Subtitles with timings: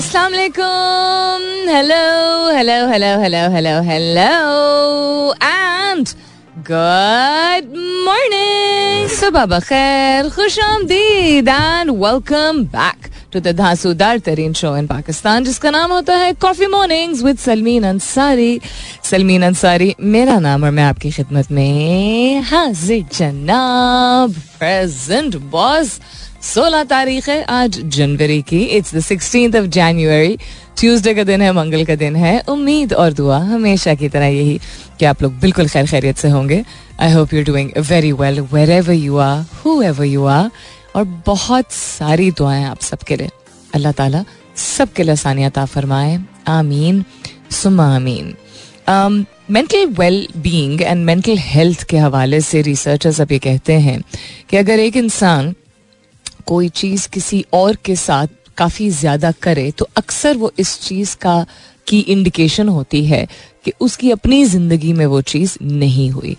[0.00, 1.96] अस्सलाम वालेकुम hello
[2.56, 4.28] hello hello hello hello hello
[5.44, 6.08] and
[6.68, 7.74] good
[8.06, 15.44] morning सुबह बखैर खुश आमदीद and welcome back to the धांसूदार तरीन शो इन पाकिस्तान
[15.44, 18.60] जिसका नाम होता है coffee mornings with Salmeen Ansari
[19.10, 25.98] Salmeen Ansari मेरा नाम और मैं आपकी खिदमत में हाजिर जनाब प्रेजेंट बॉस
[26.42, 30.36] सोलह तारीख है, आज जनवरी की। It's the sixteen of January
[30.78, 34.58] Tuesday का दिन है, मंगल का दिन है। उम्मीद और दुआ हमेशा की तरह यही
[34.98, 36.62] कि आप लोग बिल्कुल खैर खैरियत से होंगे।
[37.00, 38.40] I hope you doing very well
[38.70, 39.44] wherever you are
[39.82, 40.50] whoever you are
[40.96, 43.30] और बहुत सारी दुआएँ आप सबके लिए।
[43.74, 44.24] अल्लाह ताला
[44.56, 46.18] सबके लिए आसानियात फरमाए।
[46.48, 47.04] आमीन।
[47.52, 48.34] सुमा आमीन।
[49.50, 54.00] Mental well being and mental health के हवाले से रिसर्चर्स अब ये कहते हैं
[54.50, 55.54] कि अगर एक इंसान
[56.46, 58.26] कोई चीज़ किसी और के साथ
[58.56, 61.44] काफ़ी ज़्यादा करे तो अक्सर वो इस चीज़ का
[61.86, 63.26] की इंडिकेशन होती है
[63.64, 66.36] कि उसकी अपनी ज़िंदगी में वो चीज़ नहीं हुई।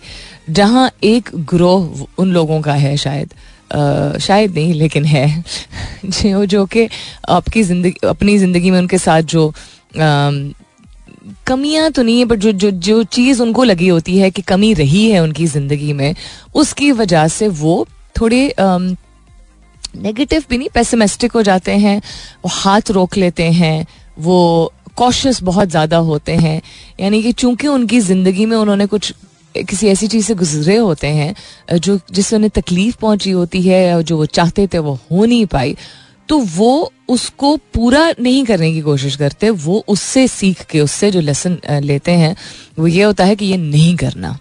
[0.50, 3.34] जहाँ एक ग्रोह उन लोगों का है शायद
[3.74, 5.44] आ, शायद नहीं लेकिन है।
[6.04, 6.88] जो जो कि
[7.28, 9.52] आपकी ज़िंदगी अपनी ज़िंदगी में उनके साथ जो
[11.46, 14.72] कमियाँ तो नहीं है बट जो जो जो चीज़ उनको लगी होती है कि कमी
[14.74, 16.14] रही है उनकी ज़िंदगी में
[16.54, 17.86] उसकी वजह से वो
[18.20, 18.46] थोड़े
[19.94, 21.98] नेगेटिव भी नहीं पेसिमिस्टिक हो जाते हैं,
[22.44, 23.86] वो हाथ रोक लेते हैं,
[24.18, 26.60] वो कॉशियस बहुत ज़्यादा होते हैं।
[27.00, 29.12] यानी कि चूँकि उनकी ज़िंदगी में उन्होंने कुछ,
[29.54, 31.34] किसी ऐसी चीज़ से गुजरे होते हैं,
[31.72, 35.76] जो, जिससे उन्हें तकलीफ़ पहुँची होती है जो वो चाहते थे, वो हो नहीं पाई
[36.28, 41.20] तो वो उसको पूरा नहीं करने की कोशिश करते, वो उससे सीख के, उससे जो
[41.20, 42.34] लेसन लेते हैं,
[42.78, 44.38] वो ये होता है कि ये नहीं करना।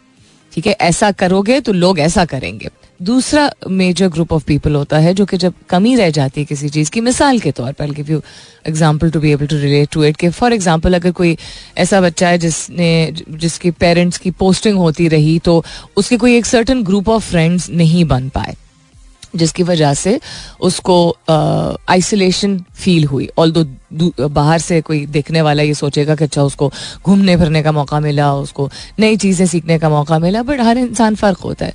[0.54, 5.14] ठीक है, ऐसा करोगे तो लोग ऐसा करेंगे। दूसरा मेजर ग्रुप ऑफ़ पीपल होता है
[5.14, 8.12] जो कि जब कमी रह जाती है किसी चीज़ की, मिसाल के तौर पर give
[8.12, 8.22] you
[8.68, 11.38] example to be able to relate to it के फॉर एग्ज़ाम्पल अगर कोई
[11.78, 15.64] ऐसा बच्चा है जिसने, जिसके पेरेंट्स की पोस्टिंग होती रही तो
[15.98, 18.56] उसके कोई एक सर्टन ग्रुप ऑफ़ फ्रेंड्स नहीं बन पाए।
[19.34, 20.20] जिसकी वजह से
[20.62, 20.98] उसको
[21.30, 23.66] आइसोलेशन फील हुई। ऑल दो,
[24.22, 26.72] बाहर से कोई देखने वाला ये सोचेगा कि अच्छा उसको
[27.06, 28.70] घूमने फिरने का मौका मिला, उसको
[29.00, 31.74] नई चीज़ें सीखने का मौका मिला बट हर इंसान फ़र्क होता है।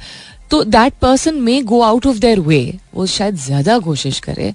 [0.51, 4.53] तो that person may go out of their way वो शायद ज़्यादा कोशिश करे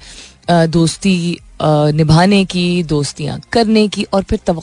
[0.50, 4.53] दोस्ती निभाने की, दोस्तियाँ करने की, और फिर तो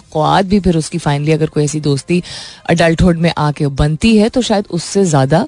[0.45, 2.23] भी फिर उसकी फाइनली अगर कोई ऐसी दोस्ती
[2.71, 5.47] अडल्टहुड में आके बनती है तो शायद उससे ज़्यादा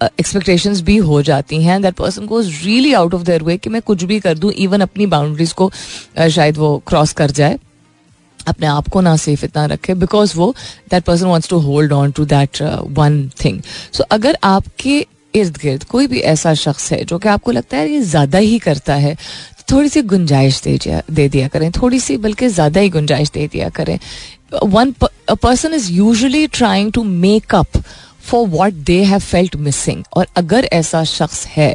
[0.00, 3.82] एक्सपेक्टेशंस भी हो जाती हैं दैट पर्सन को really out of their way कि मैं
[3.82, 5.70] कुछ भी कर दूँ इवन अपनी बाउंड्रीज को
[6.18, 7.58] शायद वो क्रॉस कर जाए।
[8.38, 10.54] अपने आप को ना सेफ़ इतना रखे बिकॉज़ वो
[10.90, 12.62] that person wants to hold on to that
[12.98, 13.60] one thing
[13.92, 17.90] so अगर आपके इर्द गिर्द कोई भी ऐसा शख्स है जो कि आपको लगता है
[17.90, 20.78] ये ज़्यादा ही करता है तो थोड़ी सी गुंजाइश दे
[21.10, 23.98] दे दिया करें। थोड़ी सी बल्कि ज़्यादा ही गुंजाइश दे दिया करें।
[24.64, 24.94] One
[25.32, 27.82] person is usually trying to make up
[28.28, 31.74] for what they have felt missing और अगर ऐसा शख्स है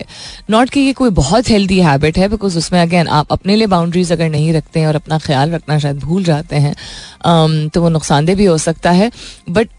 [0.50, 4.12] नॉट कि ये कोई बहुत हेल्दी हैबिट है बिकॉज़ उसमें अगेन आप अपने लिए बाउंड्रीज
[4.12, 7.90] अगर नहीं रखते हैं और अपना ख्याल रखना शायद भूल जाते हैं um, तो वो
[7.90, 9.12] नुकसानदेह भी हो सकता है
[9.50, 9.69] but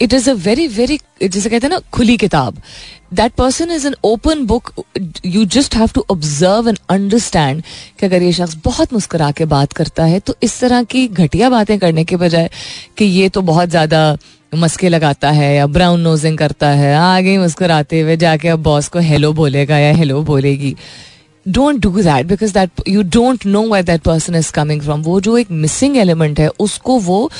[0.00, 2.56] it is a very very जिसे कहते हैं ना, खुली किताब.
[3.14, 4.72] That person is an open book
[5.26, 7.62] you just have to observe and understand
[7.98, 11.50] कि अगर ये शख्स बहुत मुस्करा के बात करता है तो इस तरह की घटिया
[11.50, 12.50] बातें करने के बजाय
[12.98, 14.16] कि ये तो बहुत ज़्यादा
[14.52, 18.98] मस्के लगाता है या ब्राउन नोजिंग करता है, आगे मुस्कराते हुए जाके अब बॉस को
[19.00, 20.74] हेलो बोलेगा या हेलो बोलेगी.
[21.46, 25.20] Don't do that because that you don't know why that person is coming from वो
[25.20, 27.30] जो एक मिसिंग एलिमेंट है, उसको वो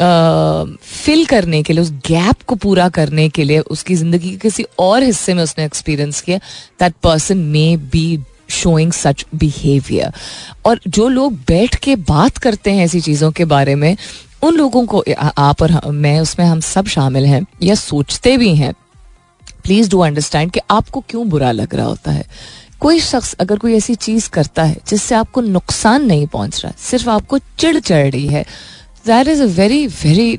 [0.00, 4.66] फिल करने के लिए, उस गैप को पूरा करने के लिए, उसकी ज़िंदगी के किसी
[4.78, 6.38] और हिस्से में उसने एक्सपीरियंस किया
[6.80, 8.18] that person may be
[8.50, 10.12] showing such behaviour
[10.66, 13.96] और जो लोग बैठ के बात करते हैं ऐसी चीज़ों के बारे में,
[14.42, 15.04] उन लोगों को
[15.38, 18.72] आप और मैं, उसमें हम सब शामिल हैं, या सोचते भी हैं
[19.64, 22.24] प्लीज़ डू अंडरस्टैंड कि आपको क्यों बुरा लग रहा होता है।
[22.80, 27.08] कोई शख्स अगर कोई ऐसी चीज़ करता है जिससे आपको नुकसान नहीं पहुँच रहा, सिर्फ़
[27.10, 28.44] आपको चिड़ चढ़ रही है
[29.06, 30.38] that is a very very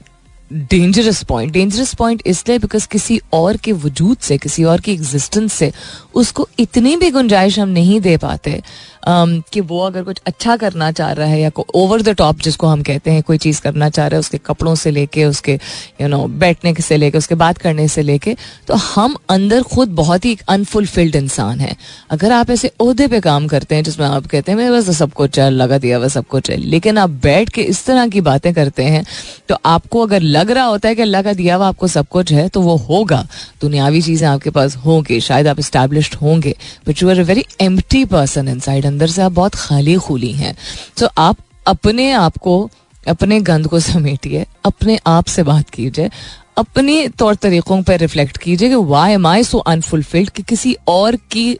[0.51, 5.53] dangerous point dangerous point इसलिए बिकॉज़ किसी और के वजूद से, किसी और की एग्जिस्टेंस
[5.53, 5.71] से
[6.15, 8.61] उसको इतनी भी गुंजाइश हम नहीं दे पाते
[9.07, 12.67] um, कि वो अगर कुछ अच्छा करना चाह रहा है या ओवर द टॉप जिसको
[12.67, 15.59] हम कहते हैं कोई चीज़ करना चाह रहा है उसके कपड़ों से लेके उसके यू
[15.99, 18.35] you नो know, बैठने से लेके उसके बात करने से लेके
[18.67, 21.75] तो हम अंदर खुद बहुत ही अनफुलफिल्ड इंसान है।
[22.11, 25.11] अगर आप ऐसे अहदे पे काम करते हैं जिसमें आप कहते हैं मेरे बस सब
[25.13, 28.21] कुछ है लगा दिया हुआ सब कुछ है। लेकिन आप बैठ के इस तरह की
[28.21, 29.05] बातें करते हैं
[29.49, 32.31] तो आपको अगर लग रहा होता है कि अल्लाह का दिया हुआ आपको सब कुछ
[32.31, 33.25] है तो वो होगा।
[33.61, 36.55] दुनियावी चीज़ें आपके पास होंगी। शायद आप इस्टेब्लिश होंगे
[36.87, 40.55] but you are a very empty person in अंदर से आप बहुत खाली खुली हैं।
[40.97, 41.37] तो आप
[41.67, 42.69] अपने आप को,
[43.07, 46.09] अपने गंद को समेटिए, अपने आप से बात कीजिए,
[46.57, 51.15] अपने तौर तरीकों पर रिफ्लेक्ट कीजिए कि why am I so unfulfilled कि किसी और
[51.15, 51.57] की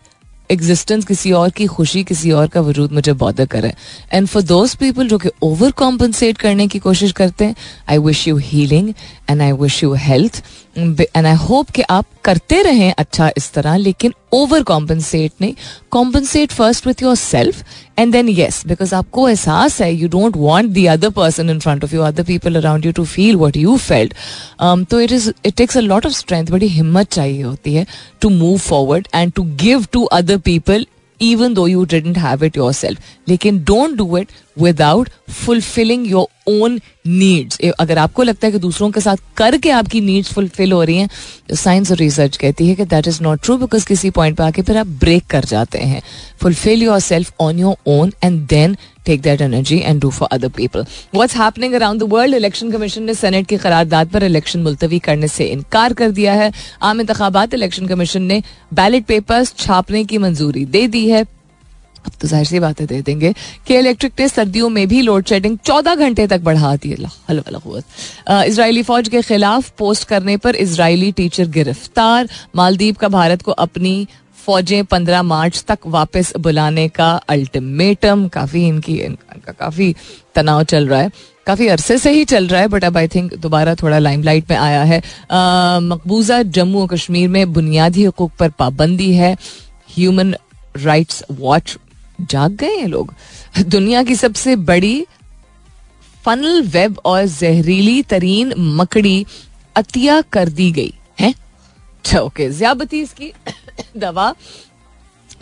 [0.51, 3.73] एग्जिस्टेंस किसी और की खुशी, किसी और का वजूद मुझे बॉदर करे।
[4.13, 7.55] एंड फॉर दोज पीपल जो कि ओवर कॉम्पनसेट करने की कोशिश करते हैं
[7.89, 8.93] I wish you healing
[9.29, 10.43] and I wish you health
[10.77, 15.53] and I hope कि आप करते रहें अच्छा इस तरह, लेकिन ओवर कॉम्पनसेट नहीं।
[15.91, 17.63] Compensate first with yourself
[17.99, 21.83] and then yes because आपको एहसास है you don't want the other person in front
[21.83, 24.13] of you other people around you to feel what you felt
[24.89, 27.85] तो it is it takes a lot of strength बड़ी हिम्मत चाहिए होती है
[28.21, 30.85] to move forward and to give to other people
[31.19, 34.27] even though you didn't have it yourself लेकिन don't do it
[34.57, 35.09] without
[35.45, 40.33] fulfilling your own needs अगर आपको लगता है कि दूसरों के साथ करके आपकी नीड्स
[40.33, 41.09] फुलफिल हो रही हैं
[41.49, 44.43] तो साइंस और रिसर्च कहती है कि that is not true because किसी पॉइंट पे
[44.43, 46.01] आके फिर आप ब्रेक कर जाते हैं।
[46.41, 50.85] Fulfil yourself on your own and then take that energy and do for other people
[51.15, 55.27] what's happening around the world Election Commission ने सेनेट की करारदाद पर इलेक्शन मुलतवी करने
[55.27, 56.51] से इनकार कर दिया है।
[56.81, 58.41] आम इंतबात इलेक्शन कमीशन ने
[58.73, 61.25] बैलेट पेपर्स छापने की मंजूरी दे दी है।
[62.11, 63.33] तो ज़ाहिर सी बातें दे देंगे।
[63.67, 66.95] कि इलेक्ट्रिक ने सर्दियों में भी लोड शेडिंग चौदह घंटे तक बढ़ा दी
[68.47, 74.07] इसराइली फौज के खिलाफ पोस्ट करने पर इसराइली टीचर गिरफ़्तार। मालदीव का भारत को अपनी
[74.37, 79.93] फौजें पंद्रह मार्च तक वापस बुलाने का अल्टीमेटम काफ़ी इनकी, इनका काफ़ी
[80.35, 81.11] तनाव चल रहा है।
[81.47, 84.57] काफ़ी अरसे से ही चल रहा है बट अब आई थिंक दोबारा थोड़ा लाइमलाइट में
[84.57, 85.01] आया है।
[85.83, 89.35] मकबूजा जम्मू और कश्मीर में बुनियादी हकूक पर पाबंदी है।
[89.95, 90.35] ह्यूमन
[90.77, 91.77] राइट्स वॉच
[92.29, 93.13] जाग गए हैं लोग।
[93.59, 95.07] दुनिया की सबसे बड़ी
[96.25, 99.25] फनल वेब और जहरीली तरीन मकड़ी
[99.75, 101.33] अतिया कर दी गई, है?
[102.19, 103.33] ओके ज्याबती इसकी
[103.97, 104.35] दवा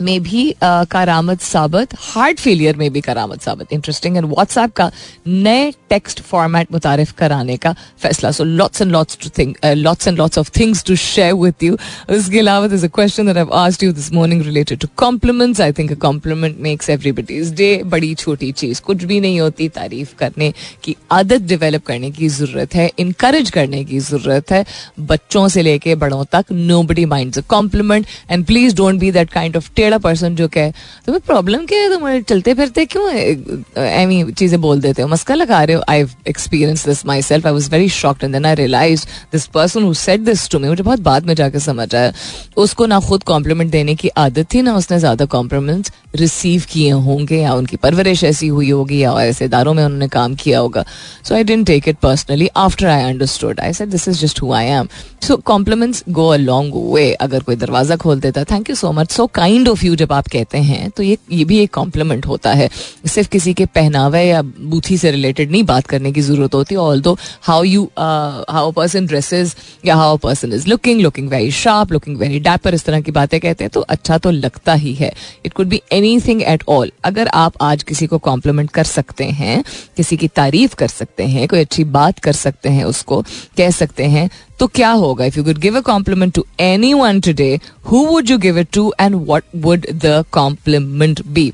[0.02, 3.72] में भी कारामद साबित हार्ट फेलियर में भी कारामद साबित.
[3.72, 4.90] इंटरेस्टिंग एंड व्हाट्सएप का
[5.26, 8.30] नए टेक्स्ट फॉर्मेट मुतारफ कराने का फैसला.
[8.30, 11.76] So lots and lots to think lots and lots of things to share with you
[12.16, 15.72] उसके अलावा this a question that I asked you this morning related to compliments I
[15.72, 19.68] think a compliment makes everybody's day बड़ी छोटी चीज़ कुछ भी नहीं होती.
[19.70, 20.52] तारीफ़ करने
[20.84, 22.90] की आदत डेवलप करने की ज़रूरत है.
[22.98, 24.64] इनकरेज करने की ज़रूरत है.
[25.00, 26.52] बच्चों से लेके बड़ों तक
[26.82, 30.70] nobody mind a compliment and please don't be that kind of टेढ़ा पर्सन जो कहे
[31.06, 31.88] तुम्हें प्रॉब्लम क्या है?
[31.90, 35.08] तुम चलते फिरते क्यों एमी चीज़ें बोल देते हो?
[35.08, 35.82] मस्का लगा रहे हो?
[35.88, 39.94] I experience this myself I was very shocked and then I realize this person who
[39.96, 42.12] set this to me मुझे बहुत बाद में जाकर समझ आया।
[42.56, 47.36] उसको ना खुद कॉम्प्लीमेंट देने की आदत थी, ना उसने ज़्यादा कॉम्प्लीमेंट रिसीव किए होंगे
[47.40, 50.84] या उनकी परवरिश ऐसी हुई होगी या ऐसे इदारों में उन्होंने काम किया होगा।
[51.24, 54.52] So I didn't take it personally after I understood I said this is just who
[54.52, 54.88] I am
[55.22, 59.10] so compliments go a long way अगर कोई दरवाज़ा खोल देता thank you so much
[59.10, 62.52] so kind of you जब आप कहते हैं तो ये ये भी एक कॉम्प्लीमेंट होता
[62.52, 62.68] है।
[63.06, 67.16] सिर्फ़ किसी के पहनावे या बूथी से रिलेटेड नहीं बात करने की ज़रूरत होती although
[67.42, 69.56] how you how person dresses
[69.86, 73.38] या how person is looking looking very sharp looking very dapper इस तरह की बातें
[73.40, 75.12] कहते हैं तो अच्छा तो लगता ही है।
[75.46, 75.80] It could be
[76.20, 79.62] anything at all अगर आप आज किसी को कॉम्प्लीमेंट कर सकते हैं,
[79.96, 83.20] किसी की तारीफ़ कर सकते हैं, कोई अच्छी बात कर सकते हैं उसको,
[83.56, 84.28] कह सकते हैं
[84.60, 85.24] तो क्या होगा?
[85.24, 86.44] If you could give a compliment to
[86.94, 87.54] anyone today
[87.90, 91.52] who would you give it to and what would the compliment be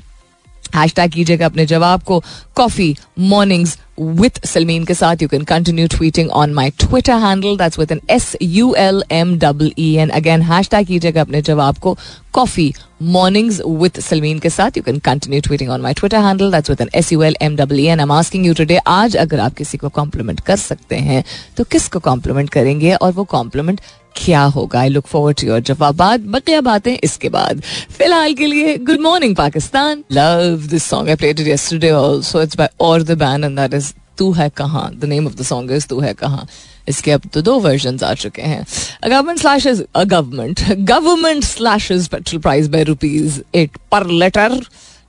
[0.93, 2.21] hashtag कीजिएगा अपने जवाब को।
[2.57, 7.79] कॉफ़ी मॉर्निंग्स विथ सलमीन के साथ you can continue tweeting on my Twitter handle that's
[7.79, 11.97] with N S U L M double E N again hashtag कीजिएगा अपने जवाब को
[12.33, 12.73] कॉफ़ी
[13.03, 16.81] मॉर्निंग्स विथ सलमीन के साथ you can continue tweeting on my Twitter handle that's with
[16.81, 19.53] N S U L M double E N am asking you today आज अगर आप
[19.53, 21.23] किसी को कॉम्प्लीमेंट कर सकते हैं
[21.57, 23.81] तो किसको कॉम्प्लीमेंट करेंगे और वो कॉम्प्लीमेंट
[24.15, 27.61] क्या होगा I look forward to your जवाब बकिया बातें इसके बाद
[27.97, 32.69] फ़िलहाल के लिए good morning Pakistan love this song I played yesterday also it's by
[32.81, 35.87] Aur the band and that is Tu Hai Kahan the name of the song is
[35.87, 36.47] Tu Hai Kahan
[36.89, 38.63] इसके अब तो दो वर्जन आ चुके हैं
[39.03, 40.61] government slashes government
[40.91, 44.59] government slashes petrol price by rupees eight per litre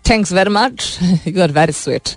[0.05, 2.15] thanks very much you are very sweet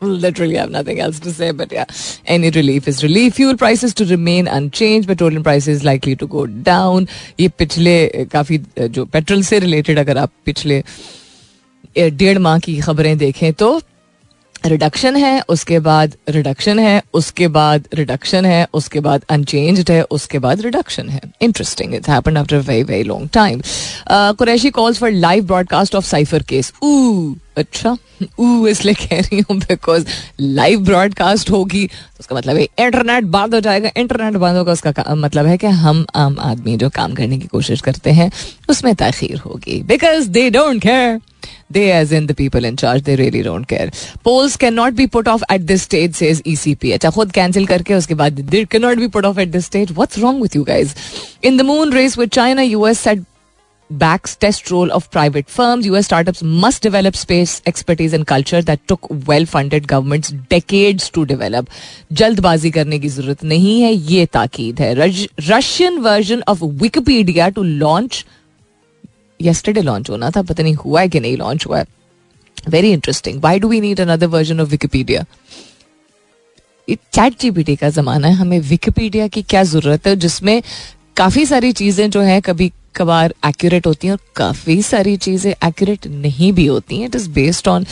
[0.00, 1.84] literally have nothing else to say, but yeah.
[2.26, 3.34] Any relief is relief.
[3.34, 5.08] Fuel prices to remain unchanged.
[5.08, 7.08] Petroleum prices likely to go down.
[7.40, 10.82] ये पिछले काफ़ी जो petrol से related अगर आप पिछले
[11.96, 13.80] डेढ़ माह की खबरें देखें तो
[14.66, 20.38] रिडक्शन है, उसके बाद रिडक्शन है, उसके बाद रिडक्शन है, उसके बाद अनचेंज्ड है, उसके
[20.38, 23.60] बाद रिडक्शन है। Interesting it's happened after very very long time
[24.10, 27.96] Qureshi calls for live broadcast of cipher case ऊ अच्छा
[28.38, 30.06] ऊ इसलिए कह रही हूँ बिकॉज़
[30.40, 34.94] लाइव ब्रॉडकास्ट होगी तो उसका मतलब है इंटरनेट बंद हो जाएगा। इंटरनेट बंद होगा, उसका
[35.10, 38.30] मतलब है कि हम आम आदमी जो काम करने की कोशिश करते हैं,
[38.68, 41.20] उसमें तखीर होगी। Because they don't care
[41.71, 43.89] they as in the people in charge they really don't care
[44.23, 48.15] polls cannot be put off at this stage says ECP अच्छा खुद कैंसिल करके उसके
[48.21, 50.95] बाद they cannot be put off at this stage what's wrong with you guys
[51.43, 53.25] in the moon race with China US said
[53.89, 55.85] backs test role of private firms.
[55.87, 61.69] US startups must develop space expertise and culture that took well-funded governments decades to develop.
[62.11, 64.93] जल्दबाजी करने की जरूरत नहीं है ये ताकीद है
[65.49, 68.25] Russian version of Wikipedia to launch
[69.40, 71.86] yesterday launch होना था पता नहीं हुआ है कि नहीं लॉन्च हुआ है
[72.68, 75.24] very interesting why do we need another version of Wikipedia
[77.40, 80.62] ChatGPT का जमाना है, हमें विकिपीडिया की क्या ज़रूरत है जिसमें
[81.16, 86.06] काफ़ी सारी चीज़ें जो है कभी कभार एक्यूरेट होती हैं और काफ़ी सारी चीज़ें एक्यूरेट
[86.06, 87.86] नहीं भी होती हैं। It is based on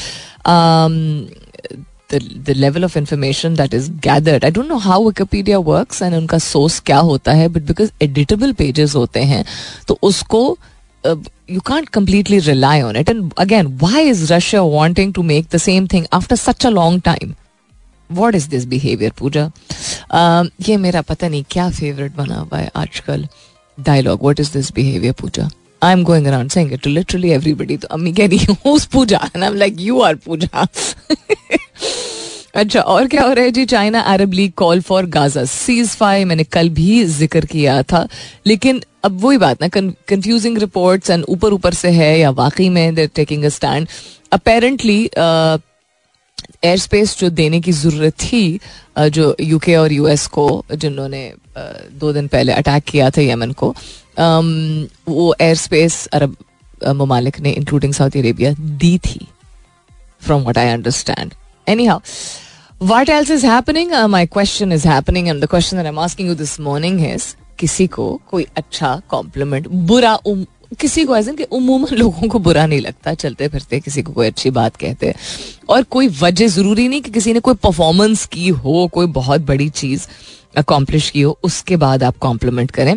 [2.11, 6.39] the level of information that is gathered I don't know how Wikipedia works and उनका
[6.41, 9.45] सोर्स क्या होता है बट बिकॉज़ एडिटेबल पेजेस होते हैं
[9.89, 10.43] तो उसको
[11.07, 15.59] you can't completely rely on it and again why is Russia wanting to make the
[15.61, 17.35] same thing after such a long time
[18.11, 19.51] what is this behaviour Pooja
[20.69, 23.27] ये मेरा पता नहीं क्या favourite बना हुआ है आजकल
[23.79, 24.21] dialogue.
[24.21, 25.49] What is this behavior, Pooja?
[25.83, 27.77] I'm going around saying it to literally everybody.
[27.77, 29.21] तो अम्मी कह रही who's Pooja?
[29.35, 30.67] And I'm like, you are Pooja.
[32.55, 35.45] अच्छा और क्या हो रहा है जी China Arab League call for Gaza
[35.97, 38.07] ceasefire मैंने कल भी ज़िक्र किया था
[38.47, 42.95] लेकिन अब वही बात ना कंफ्यूजिंग रिपोर्ट्स एंड ऊपर ऊपर से है या वाकई में
[42.95, 43.89] they're taking a stand
[44.33, 45.11] apparently
[46.79, 48.61] airspace जो देने की ज़रूरत थी
[48.99, 51.35] जो यूके और यूएस को, जिन्होंने
[51.93, 53.75] दो दिन पहले अटैक किया था यमन को
[55.09, 56.37] वो एयर स्पेस अरब
[56.87, 59.27] ममालिक ने इंक्लूडिंग सऊदी अरेबिया दी थी
[60.23, 61.35] from what I understand
[61.87, 62.01] anyhow
[62.83, 67.87] what else is happening my question is happening and the question this morning is किसी
[67.87, 70.47] को कोई अच्छा कॉम्प्लीमेंट बुरा उम,
[70.81, 74.27] किसी को ऐसा कि उमूमन लोगों को बुरा नहीं लगता चलते फिरते किसी को कोई
[74.27, 75.15] अच्छी बात कहते
[75.69, 79.69] और कोई वजह ज़रूरी नहीं कि किसी ने कोई परफॉर्मेंस की हो कोई बहुत बड़ी
[79.69, 80.07] चीज़
[80.57, 82.97] अकॉम्प्लिश की हो उसके बाद आप कॉम्प्लीमेंट करें।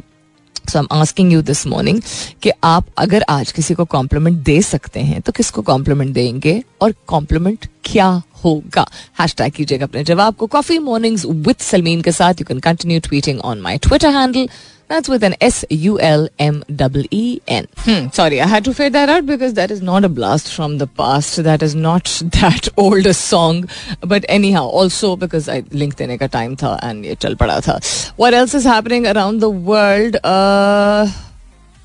[0.70, 2.02] So am asking you this morning
[2.42, 6.96] कि आप अगर आज किसी को कॉम्प्लीमेंट दे सकते हैं तो किसको कॉम्प्लीमेंट देंगे और
[7.08, 8.87] कॉम्प्लीमेंट क्या होगा
[9.21, 13.00] हैश टैग कीजिएगा अपने जवाब को कॉफी मॉर्निंग्स विद सलमीन के साथ you can continue
[13.09, 14.49] tweeting on my Twitter handle
[14.91, 17.69] That's with an S U L M E E N.
[17.83, 20.79] Hmm, sorry, I had to fade that out because that is not a blast from
[20.79, 21.37] the past.
[21.45, 22.07] That is not
[22.39, 23.69] that old a song.
[24.00, 27.79] But anyhow, also because I linked in a time tha and ye chal pada tha.
[28.17, 30.17] What else is happening around the world?
[30.25, 31.07] Uh,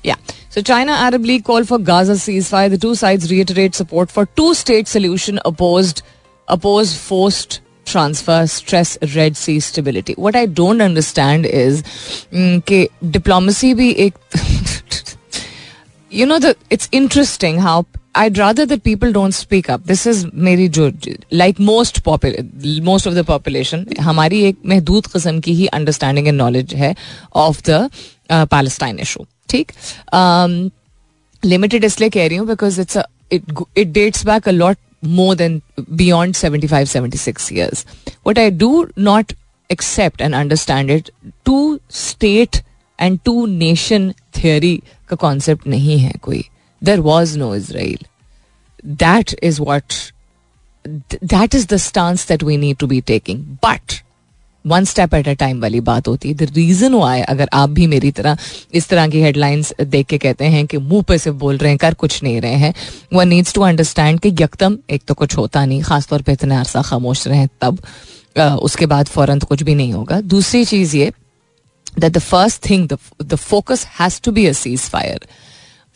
[0.02, 0.16] yeah.
[0.50, 2.70] So China Arab League called for Gaza ceasefire.
[2.70, 6.02] The two sides reiterate support for two-state solution opposed
[6.47, 11.83] oppose forced transfer stress Red Sea stability what I don't understand is
[12.67, 14.13] के diplomacy भी एक
[16.11, 17.83] you know the it's interesting how
[18.15, 20.91] I rather the people don't speak up this is मेरी जो
[21.33, 26.73] like most most of the population हमारी एक महदूद कस्म की ही अंडरस्टैंडिंग एंड नॉलेज
[26.75, 26.95] है
[27.37, 27.89] ऑफ़ द
[28.31, 29.71] पैलेस्टाइन इशू ठीक
[31.43, 32.97] लिमिटेड इसलिए कह रही हूँ because it's
[33.31, 35.61] it dates back a lot more than
[35.95, 37.85] beyond 75 76 years
[38.23, 39.33] what i do not
[39.69, 41.09] accept and understand it
[41.45, 42.61] two state
[42.99, 46.43] and two nation theory का concept नहीं है कोई
[46.81, 47.97] there was no Israel
[48.83, 50.11] that is what
[51.33, 54.01] that is the stance that we need to be taking but
[54.65, 57.87] one step at a time वाली बात होती है। The reason why अगर आप भी
[57.87, 58.37] मेरी तरह
[58.73, 61.77] इस तरह की हेडलाइंस देख के कहते हैं कि मुँह पे सिर्फ़ बोल रहे हैं
[61.77, 62.73] कर कुछ नहीं रहे हैं
[63.13, 66.81] वन नीड्स टू अंडरस्टैंड कि यकदम एक तो कुछ होता नहीं खासतौर पर इतना अरसा
[66.81, 67.79] खामोश रहे तब
[68.37, 71.11] आ, उसके बाद फ़ौरन तो कुछ भी नहीं होगा। दूसरी चीज़ ये
[71.99, 72.89] that the first thing
[73.23, 74.51] the focus has to be a
[74.81, 75.25] ceasefire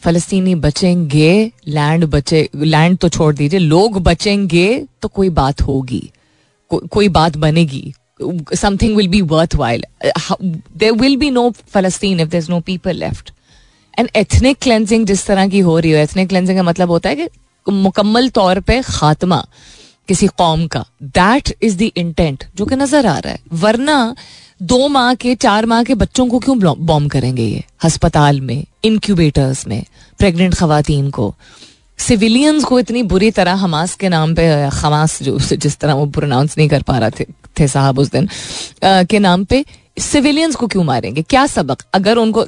[0.04, 4.68] फलस्तीनी बचेंगे लैंड बचे लैंड तो छोड़ दीजिए लोग बचेंगे
[5.02, 6.10] तो कोई बात होगी
[6.72, 7.94] को, कोई बात बनेगी।
[8.54, 9.82] Something will be worthwhile.
[10.04, 10.36] Uh,
[10.76, 13.32] there will be no Palestine if there's no people left.
[14.00, 17.16] And ethnic cleansing जिस तरह की हो रही हो एथनिक क्लेंजिंग का मतलब होता है
[17.16, 19.46] कि मुकम्मल तौर पर खात्मा
[20.08, 24.16] किसी कौम का। दैट इज़ द इंटेंट जो कि नज़र आ रहा है। वरना
[24.62, 27.64] दो माह के चार माह के बच्चों को क्यों बॉम्ब करेंगे ये?
[27.84, 29.84] हस्पताल में इंक्यूबेटर्स में
[30.20, 31.34] प्रेग्नेंट खातन को।
[32.00, 36.58] सिविलियंस को इतनी बुरी तरह हमास के नाम पे हमास जो जिस तरह वो प्रोनाउंस
[36.58, 37.26] नहीं कर पा रहा थे,
[37.60, 38.30] थे साहब उस दिन
[38.84, 39.66] आ, के नाम पे
[40.00, 42.46] सिविलियंस को क्यों मारेंगे क्या सबक अगर उनको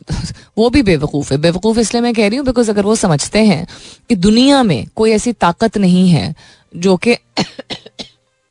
[0.57, 3.67] वो भी बेवकूफ़ है बेवकूफ़ इसलिए मैं कह रही हूँ बिकॉज़ अगर वो समझते हैं
[4.09, 6.33] कि दुनिया में कोई ऐसी ताकत नहीं है
[6.75, 7.13] जो कि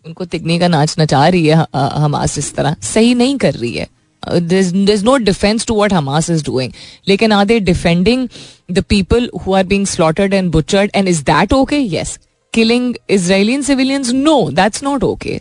[0.07, 3.89] उनको तिगनी का नाच नचा रही है हमास इस तरह सही नहीं कर रही है
[4.23, 6.73] there's no defense to what Hamas is doing.
[7.09, 8.29] लेकिन are they defending
[8.69, 10.91] the people who are being slaughtered and butchered?
[10.95, 11.81] And is that okay?
[11.81, 12.19] Yes.
[12.53, 14.13] Killing Israeli civilians?
[14.13, 15.41] No, that's not okay.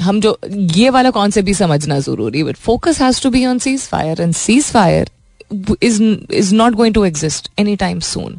[0.00, 4.20] हम जो, ये वाला concept भी समझना ज़रूरी but focus has to be on ceasefire
[4.22, 5.10] and ceasefire
[5.82, 6.02] is
[6.32, 8.38] is not going to exist any time soon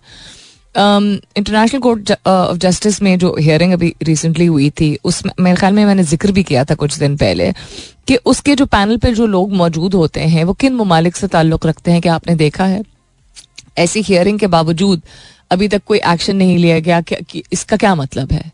[0.78, 5.86] International Court of Justice में जो hearing अभी रिसेंटली हुई थी उसमें मेरे ख्याल में
[5.86, 7.52] मैंने ज़िक्र भी किया था कुछ दिन पहले,
[8.08, 11.66] कि उसके जो पैनल पर जो लोग मौजूद होते हैं, वो किन ममालिक से ताल्लुक
[11.66, 12.84] रखते हैं कि आपने देखा है?
[13.78, 15.02] ऐसी हियरिंग के बावजूद
[15.52, 18.52] अभी तक कोई एक्शन नहीं लिया गया कि इसका क्या मतलब है?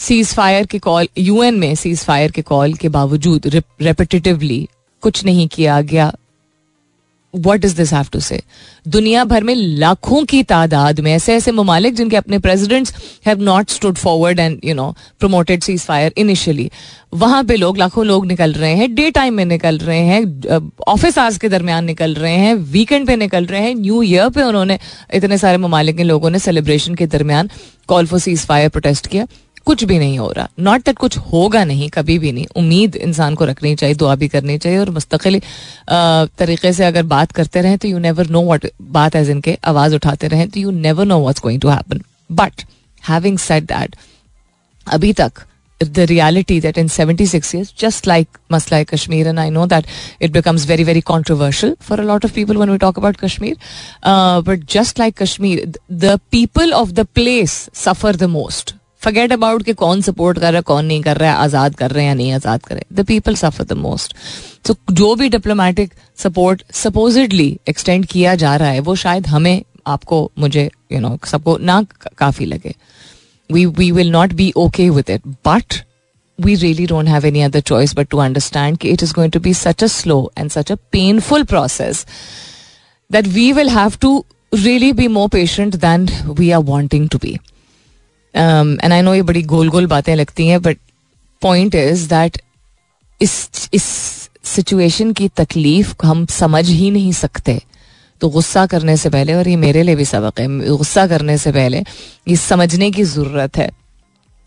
[0.00, 3.46] सीज फायर के कॉल यूएन में सीज फायर के कॉल के बावजूद
[3.82, 4.66] रेपिटेटिवली
[5.02, 6.12] कुछ नहीं किया गया।
[7.34, 8.40] What is this have to say
[8.88, 12.94] दुनिया भर में लाखों की तादाद में ऐसे ऐसे ममालिक जिनके अपने presidents
[13.26, 14.90] have not stood forward and you know
[15.20, 16.70] promoted ceasefire initially
[17.14, 21.18] वहाँ पे लोग, लाखों लोग निकल रहे हैं डे टाइम में निकल रहे हैं ऑफ़िस
[21.18, 24.78] आवर्स के दरमियान निकल रहे हैं वीकेंड पे निकल रहे हैं न्यू ईयर पे उन्होंने
[25.14, 27.50] इतने सारे ममालिक लोगों ने सेलिब्रेशन के दरमियान
[27.88, 29.26] call for cease fire protest किया।
[29.66, 33.34] कुछ भी नहीं हो रहा। नॉट दैट कुछ होगा नहीं, कभी भी नहीं। उम्मीद इंसान
[33.34, 35.40] को रखनी चाहिए, दुआ भी करनी चाहिए और मुस्तकिल
[36.38, 39.94] तरीके से अगर बात करते रहें तो यू नेवर नो वॉट बात एज इनके आवाज़
[39.94, 42.00] उठाते रहें तो you never know what going to happen
[42.32, 42.62] but
[43.02, 43.96] having set that
[44.86, 45.42] अभी तक
[45.80, 49.66] the reality that in seventy six years just like much like Kashmir and I know
[49.66, 49.86] that
[50.22, 53.56] it becomes very very controversial for a lot of people when we talk about Kashmir
[54.48, 59.72] but just like Kashmir the people of the place suffer the most forget about कि
[59.74, 62.14] कौन support कर रहा है, कौन नहीं कर रहा है, आज़ाद कर रहे हैं या
[62.14, 64.14] नहीं आज़ाद कर रहे the people suffer the most
[64.66, 70.30] तो जो भी डिप्लोमेटिक सपोर्ट सपोजिडली एक्सटेंड किया जा रहा है, वो शायद हमें, आपको,
[70.38, 71.82] मुझे यू नो सबको ना
[72.18, 72.74] काफ़ी लगे।
[73.50, 75.74] We we will not be okay with it but
[76.38, 79.40] we really don't have any other choice but to understand कि it is going to
[79.40, 82.04] be such a slow and such a painful process
[83.10, 87.38] that we will have to really be more patient than we are wanting to be
[88.34, 90.78] and I know ये बड़ी गोल गोल बातें लगती हैं but
[91.42, 92.40] point is that
[93.20, 93.84] इस इस
[94.44, 97.60] situation की तकलीफ़ हम समझ ही नहीं सकते।
[98.20, 101.52] तो गुस्सा करने से पहले, और ये मेरे लिए भी सबक है, गुस्सा करने से
[101.52, 101.78] पहले
[102.28, 103.70] ये समझने की ज़रूरत है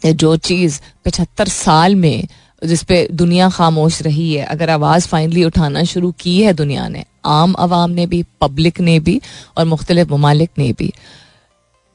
[0.01, 2.27] जो चीज़ पचहत्तर साल में
[2.61, 7.55] जिसपे दुनिया खामोश रही है, अगर आवाज़ फाइनली उठाना शुरू की है दुनिया ने, आम
[7.59, 9.19] आवाम ने भी पब्लिक ने भी,
[9.57, 10.91] और मुख्तलिफ़ ममालिक ने भी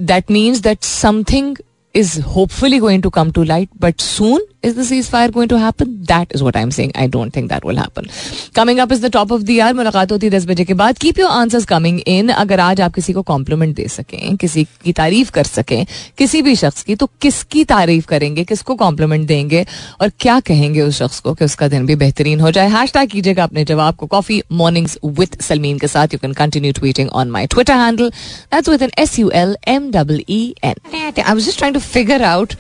[0.01, 1.57] that means that something
[1.95, 6.03] is hopefully going to come to light, but soon is the ceasefire going to happen?
[6.05, 6.93] That is what I'm saying.
[6.95, 8.07] I don't think that will happen.
[8.55, 9.75] Coming up is the top of the hour.
[9.75, 12.95] मुलाकात होती है दस बजे के बाद keep your answers coming in अगर आज आप
[12.95, 15.87] किसी को कॉम्प्लीमेंट दे सकें किसी की तारीफ़ कर सकें
[16.19, 19.65] किसी भी शख्स की तो किसकी तारीफ़ करेंगे किसको कॉम्प्लीमेंट देंगे
[20.01, 23.45] और क्या कहेंगे उस शख्स को कि उसका दिन भी बेहतरीन हो जाए टैग कीजिएगा
[23.45, 27.47] अपने जवाब को कॉफ़ी मॉर्निंग्स विद सलमीन के साथ you can continue tweeting on my
[27.55, 31.59] Twitter handle that's with N S U L M double E N I was just
[31.59, 32.55] trying to figure out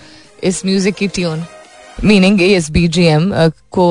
[0.44, 1.44] इस म्यूज़िक की ट्यून
[2.04, 3.32] मीनिंग इस B G M
[3.72, 3.86] को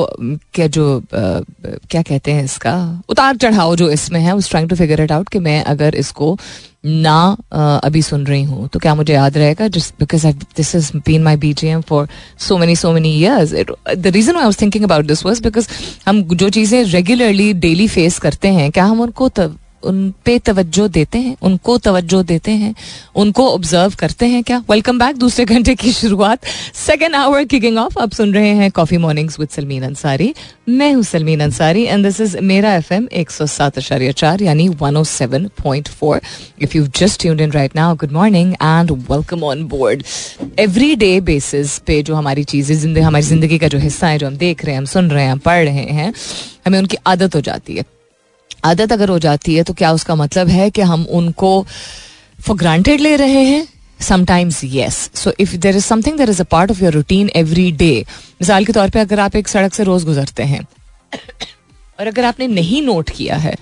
[0.54, 3.02] क्या जो क्या कहते हैं इसका?
[3.08, 6.38] उतार चढ़ाव जो इसमें है उस trying to figure it out कि मैं अगर इसको
[6.86, 7.36] ना
[7.84, 9.68] अभी सुन रही हूँ तो क्या मुझे याद रहेगा?
[9.68, 13.54] Just because this is been my B G M for so many so many years
[13.96, 15.68] the reason I was thinking about this was because
[16.06, 19.28] हम जो चीज़ें रेगुलरली डेली फेस करते हैं, क्या हम उनको
[19.82, 22.74] उन पे तवज्जो देते हैं, उनको तवज्जो देते हैं,
[23.16, 24.58] उनको ऑब्ज़र्व करते हैं क्या?
[24.70, 28.96] वेलकम बैक दूसरे घंटे की शुरुआत। सेकेंड आवर किकिंग ऑफ़ आप सुन रहे हैं coffee
[28.96, 30.34] mornings with Salmeen Ansari
[30.68, 34.42] मैं हूँ Salmeen Ansari and this is मेरा एफ़ एम एक सौ सात अशारिया चार,
[34.42, 36.20] यानी one O seven point four
[36.62, 40.02] if you just tuned in right now good morning and welcome on board
[40.58, 44.36] every day basis पे जो हमारी चीज़ें हमारी ज़िंदगी का जो हिस्सा है, जो हम
[44.36, 46.12] देख रहे हैं, हम सुन रहे हैं पढ़ रहे हैं,
[46.66, 47.84] हमें उनकी आदत हो जाती है।
[48.64, 51.66] आदत अगर हो जाती है तो क्या उसका मतलब है कि हम उनको
[52.40, 53.66] फॉर ग्रांटेड ले रहे हैं?
[54.00, 57.70] Sometimes yes so if there is something there is a part of your routine every
[57.72, 58.04] day
[58.42, 60.60] मिसाल के तौर पर अगर आप एक सड़क से रोज गुजरते हैं,
[62.00, 63.54] और अगर आपने नहीं नोट किया है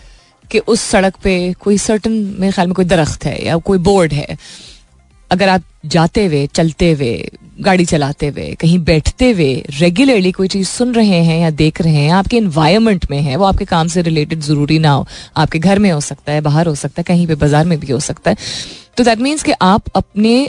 [0.51, 4.13] कि उस सड़क पे कोई सर्टन मेरे ख्याल में कोई दरख्त है या कोई बोर्ड
[4.13, 4.37] है
[5.31, 7.29] अगर आप जाते हुए, चलते हुए,
[7.61, 11.95] गाड़ी चलाते हुए, कहीं बैठते हुए रेगुलरली कोई चीज़ सुन रहे हैं या देख रहे
[11.95, 15.79] हैं, आपके इन्वायरमेंट में है, वो आपके काम से रिलेटेड ज़रूरी ना हो। आपके घर
[15.79, 18.31] में हो सकता है, बाहर हो सकता है, कहीं पे बाज़ार में भी हो सकता
[18.31, 18.37] है।
[18.97, 20.49] तो दैट मीन्स कि आप अपने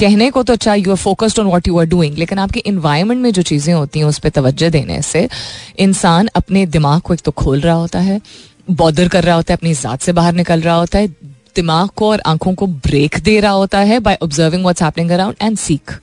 [0.00, 3.20] कहने को तो अच्छा you are focused on what you are doing लेकिन आपके इन्वायरमेंट
[3.22, 5.28] में जो चीज़ें होती हैं, उस पर तवज्जो देने से
[5.78, 8.20] इंसान अपने दिमाग को एक तो खोल रहा होता है,
[8.70, 11.08] बॉदर कर रहा होता है, अपनी ज़ात से बाहर निकल रहा होता है
[11.56, 15.36] दिमाग को और आँखों को ब्रेक दे रहा होता है by observing what's happening around
[15.42, 15.98] and सीख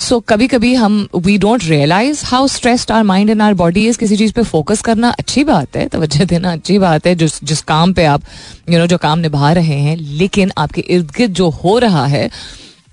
[0.00, 3.98] सो कभी कभी हम we don't realise how stressed our mind and our body is
[3.98, 7.60] किसी चीज़ पे फोकस करना अच्छी बात है तवज्जो देना अच्छी बात है जिस जिस
[7.64, 11.10] काम पे आप यू you नो know, जो काम निभा रहे हैं लेकिन आपके इर्द
[11.16, 12.28] गिर्द जो हो रहा है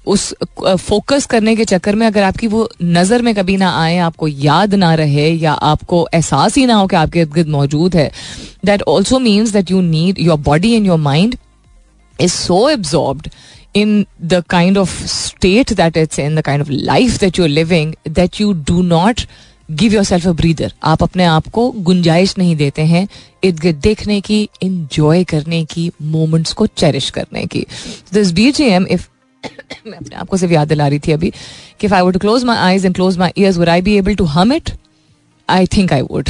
[0.08, 0.34] उस
[0.80, 4.76] फोकस करने के चक्कर में अगर आपकी वो नज़र में कभी ना आए आपको याद
[4.76, 8.12] ना रहे या आपको एहसास ही ना हो कि आपके इर्द गिर्द मौजूद है
[8.66, 11.36] that also means that you need your body and your mind
[12.22, 13.30] is so absorbed
[13.74, 13.90] in
[14.32, 18.40] the kind of state that it's in, the kind of life that you're living, that
[18.40, 19.26] you do not
[19.72, 23.08] give yourself a breather आप अपने आप को गुंजाइश नहीं देते हैं
[23.44, 27.66] इर्द गिर्द देखने की इंजॉय करने की मोमेंट्स को चेरिश करने की.
[28.14, 29.08] This B G M if
[29.88, 31.32] मैं अपने आप को सिर्फ़ याद दिला रही थी अभी
[31.80, 34.26] कि I would close my eyes and close my ears would I be able to
[34.38, 34.72] hum it
[35.50, 36.30] I think I would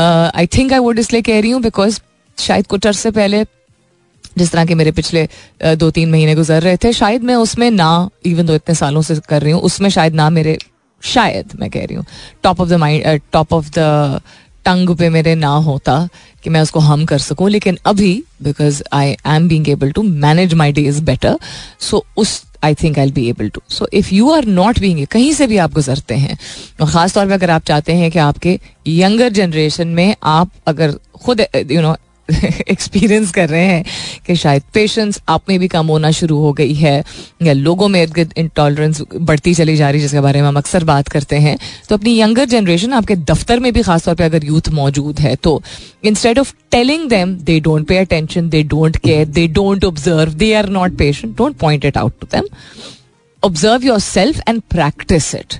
[0.00, 2.00] I think I would इसलिए कह रही हूँ बिकॉज़
[2.38, 3.44] शायद कुछ अरसे पहले
[4.38, 5.26] जिस तरह के मेरे पिछले
[5.76, 9.16] दो तीन महीने गुजर रहे थे, शायद मैं उसमें ना इवन दो इतने सालों से
[9.28, 10.56] कर रही हूँ, उसमें शायद ना मेरे,
[11.02, 12.04] शायद मैं कह रही हूँ
[12.42, 14.20] top of the mind top of the
[14.64, 15.96] tongue पे मेरे ना होता
[16.44, 20.54] कि मैं उसको हम कर सकूँ, लेकिन अभी because I am being able to manage
[20.54, 21.38] my day is better
[21.80, 25.32] so उस I think I be able to so if you are not being कहीं
[25.32, 26.38] से भी आप गुजरते हैं,
[26.80, 30.94] और ख़ास तौर पर अगर आप चाहते हैं कि आपके यंगर जनरेशन में आप अगर
[31.24, 31.94] खुद यू नो
[32.70, 33.84] एक्सपीरियंस कर रहे हैं
[34.26, 37.02] कि शायद पेशेंस आप में भी कम होना शुरू हो गई है
[37.42, 40.84] या लोगों में इर्द इंटॉलरेंस बढ़ती चली जा रही है, जिसके बारे में हम अक्सर
[40.84, 41.56] बात करते हैं।
[41.88, 45.60] तो अपनी यंगर जनरेशन आपके दफ्तर में भी खासतौर पर अगर यूथ मौजूद है तो
[46.04, 50.52] instead of telling them they don't pay attention they don't care they don't observe they
[50.54, 52.48] are not patient don't point it out to them
[53.42, 55.54] observe yourself and practise it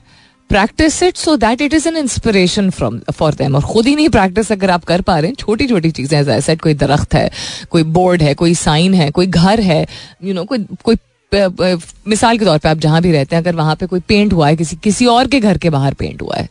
[0.50, 4.08] practise it so that it is an inspiration from for them और खुद ही नहीं
[4.08, 7.30] practice अगर आप कर पा रहे हैं छोटी छोटी चीज़ें एज सेट कोई दरख्त है
[7.70, 10.96] कोई बोर्ड है कोई साइन है कोई घर है यू you नो know, कोई कोई
[12.08, 14.48] मिसाल के तौर पे आप जहाँ भी रहते हैं अगर वहाँ पे कोई पेंट हुआ
[14.48, 16.48] है किसी किसी और के घर के बाहर पेंट हुआ है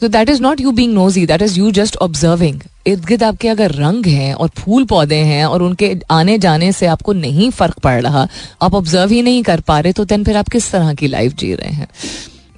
[0.00, 3.48] तो that is not you being nosy that is you just observing इर्द गिर्द आपके
[3.48, 7.78] अगर रंग हैं और फूल पौधे हैं और उनके आने जाने से आपको नहीं फ़र्क
[7.78, 8.26] पड़ रहा
[8.62, 11.34] आप ऑब्ज़र्व ही नहीं कर पा रहे तो देन फिर आप किस तरह की लाइफ
[11.34, 11.88] जी रहे हैं?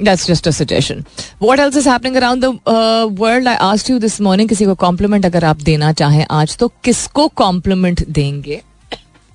[0.03, 1.07] That's just a suggestion.
[1.39, 3.47] What else is happening around the uh, world?
[3.47, 7.27] I asked you this morning किसी को कॉम्प्लीमेंट अगर आप देना चाहें आज तो किसको
[7.37, 8.61] कॉम्प्लीमेंट देंगे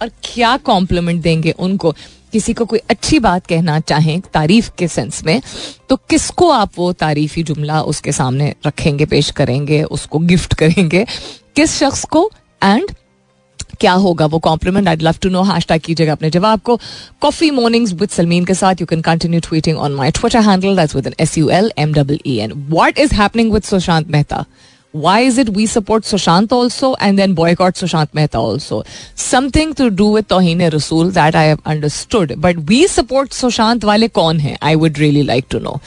[0.02, 1.92] और क्या कॉम्प्लीमेंट देंगे उनको
[2.34, 5.42] किसी को कोई अच्छी बात कहना चाहें तारीफ़ के सेंस में
[5.90, 11.06] तो किसको आप वो तारीफी जुमला उसके सामने रखेंगे पेश करेंगे उसको गिफ्ट करेंगे
[11.56, 12.30] किस शख्स को
[12.64, 12.92] एंड
[13.80, 16.80] क्या होगा वो compliment I love to know hashtag कीजिएगा अपने जवाब को
[17.22, 20.96] कॉफ़ी मॉर्निंग्स विद सलमीन के साथ you can continue tweeting on my Twitter handle that's
[20.96, 24.46] with N S U L M double E N what is happening with Sushant Mehta
[24.94, 28.84] why is it we support Sushant also and then boycott Sushant Mehta also?
[29.16, 32.40] Something to do with Tohine Rasool that I have understood.
[32.40, 34.58] But we support Sushant wale kaun hai?
[34.62, 35.82] I would really like to know.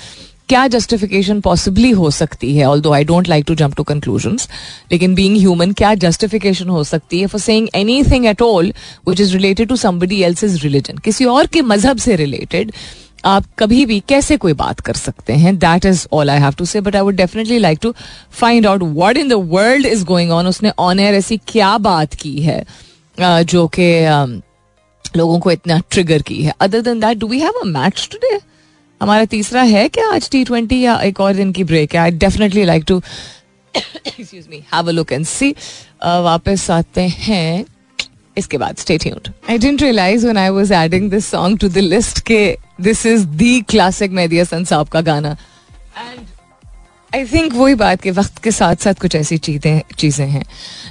[0.50, 2.64] क्या justification possibly हो सकती है?
[2.80, 4.38] Although I don't like to jump to conclusion
[4.92, 7.68] लेकिन being human क्या justification हो सकती है for saying
[8.04, 8.72] anything at all
[9.08, 12.72] which is related to somebody else is religion किसी और के मज़हब से रिलेटेड
[13.24, 15.56] आप कभी भी कैसे कोई बात कर सकते हैं?
[15.58, 17.94] That is all I have to say but I would definitely like to
[18.40, 22.14] find out what in the world is going on उसने ऑन एयर ऐसी क्या बात
[22.22, 22.64] की है
[23.18, 23.90] जो कि
[25.16, 26.54] लोगों को इतना ट्रिगर की है?
[26.60, 28.38] Other than that do we have a match today
[29.00, 32.10] हमारा तीसरा है क्या आज टी ट्वेंटी या एक और दिन की ब्रेक है। I
[32.10, 33.00] definitely like to
[33.74, 35.50] excuse me have a look and see
[36.04, 37.64] वापस आते हैं।
[38.36, 41.78] इसके बाद stay tuned I didn't realise when I was adding this song to the
[41.78, 42.42] list के
[42.80, 45.36] this is the classic Mehdi Hassan sahab का गाना।
[45.98, 46.26] And
[47.12, 50.44] I think वही बात के वक्त के साथ साथ कुछ ऐसी चीज़ें चीज़ें हैं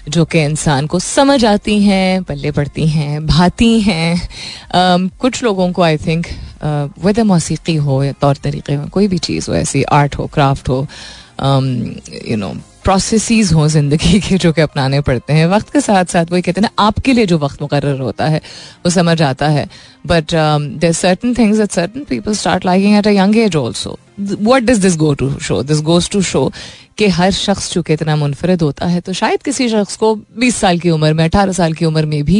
[0.09, 5.71] जो कि इंसान को समझ आती हैं पल्ले पड़ती हैं भाती हैं। Um, कुछ लोगों
[5.71, 6.27] को आई थिंक
[6.63, 10.69] वह मौसी हो या तौर तरीके में, कोई भी चीज़ हो, ऐसी आर्ट हो, क्राफ्ट
[10.69, 10.87] हो
[11.41, 16.31] यू नो प्रोसेस हों ज़िंदगी के जो कि अपनाने पड़ते हैं। वक्त के साथ साथ
[16.31, 18.41] वही कहते हैं ना, आपके लिए जो वक्त मुकर होता है,
[18.85, 19.67] वो समझ आता है।
[20.05, 20.33] But
[20.79, 24.77] there certain things at certain people start liking at a young age also what does
[24.77, 26.51] this go to show this goes to show
[26.97, 30.79] कि हर शख्स चूँकि इतना मुनफरद होता है तो शायद किसी शख्स को 20 साल
[30.79, 32.39] की उम्र में 18 साल की उम्र में भी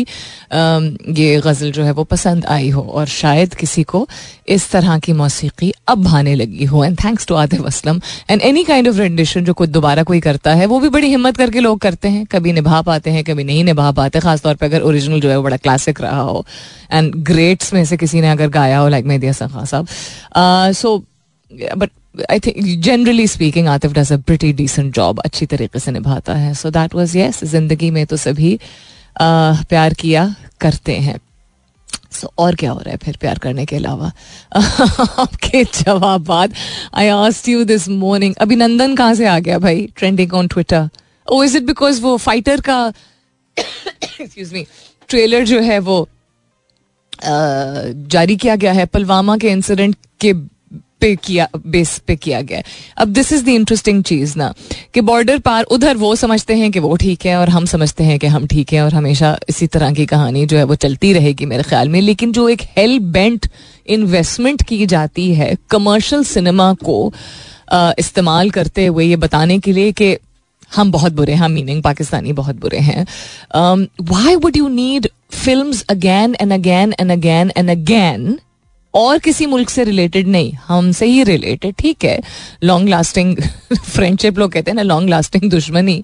[1.19, 4.07] ये गज़ल जो है वो पसंद आई हो और शायद किसी को
[4.47, 8.63] इस तरह की मौसीकी अब भाने लगी हो। And thanks to Atif Aslam and any
[8.63, 11.79] kind of rendition जो कोई दोबारा कोई करता है, वो भी बड़ी हिम्मत करके लोग
[11.79, 15.29] करते हैं। कभी निभा पाते हैं, कभी नहीं निभा पाते, खासतौर पर अगर ओरिजिनल जो
[15.29, 16.45] है वो बड़ा क्लासिक रहा हो।
[16.91, 20.73] एंड ग्रेट्स में से किसी ने अगर गाया हो like Mehdi Hassan Khan sahab.
[20.73, 21.03] So
[21.51, 21.89] but
[22.31, 26.53] I think generally speaking Atif does a pretty decent job अच्छी तरीके से निभाता है।
[26.53, 31.19] सो दैट वाज यस ज़िंदगी में तो सभी uh, प्यार किया करते हैं।
[32.13, 34.11] So, और क्या हो रहा है फिर प्यार करने के अलावा?
[34.55, 36.31] आपके जवाब
[36.93, 39.87] I asked you this morning Abhinandan कहाँ से आ गया भाई?
[39.97, 40.89] Trending on Twitter
[41.27, 42.93] oh is it because वो फाइटर का
[43.57, 44.65] एक्सक्यूज मी
[45.07, 46.07] ट्रेलर जो है वो
[47.23, 50.33] जारी किया गया है पुलवामा के इंसिडेंट के
[51.01, 52.61] पे किया बेस पे किया गया
[52.97, 54.53] अब दिस इज़ द इंटरेस्टिंग चीज़ ना,
[54.93, 58.17] कि बॉर्डर पार उधर वो समझते हैं कि वो ठीक है और हम समझते हैं
[58.19, 61.45] कि हम ठीक है और हमेशा इसी तरह की कहानी जो है वो चलती रहेगी
[61.45, 63.47] मेरे ख्याल में। लेकिन जो एक हेल बेंट
[63.87, 66.97] इन्वेस्टमेंट की जाती है कमर्शियल सिनेमा को
[67.99, 70.17] इस्तेमाल करते हुए ये बताने के लिए कि
[70.75, 73.05] हम बहुत बुरे हैं मीनिंग पाकिस्तानी बहुत बुरे हैं।
[74.11, 78.37] Why would you need film again and again and again and again
[78.93, 82.19] और किसी मुल्क से रिलेटेड नहीं, हमसे ही रिलेटेड ठीक है?
[82.63, 83.35] लॉन्ग लास्टिंग
[83.73, 86.01] फ्रेंडशिप लोग कहते हैं ना लॉन्ग लास्टिंग दुश्मनी।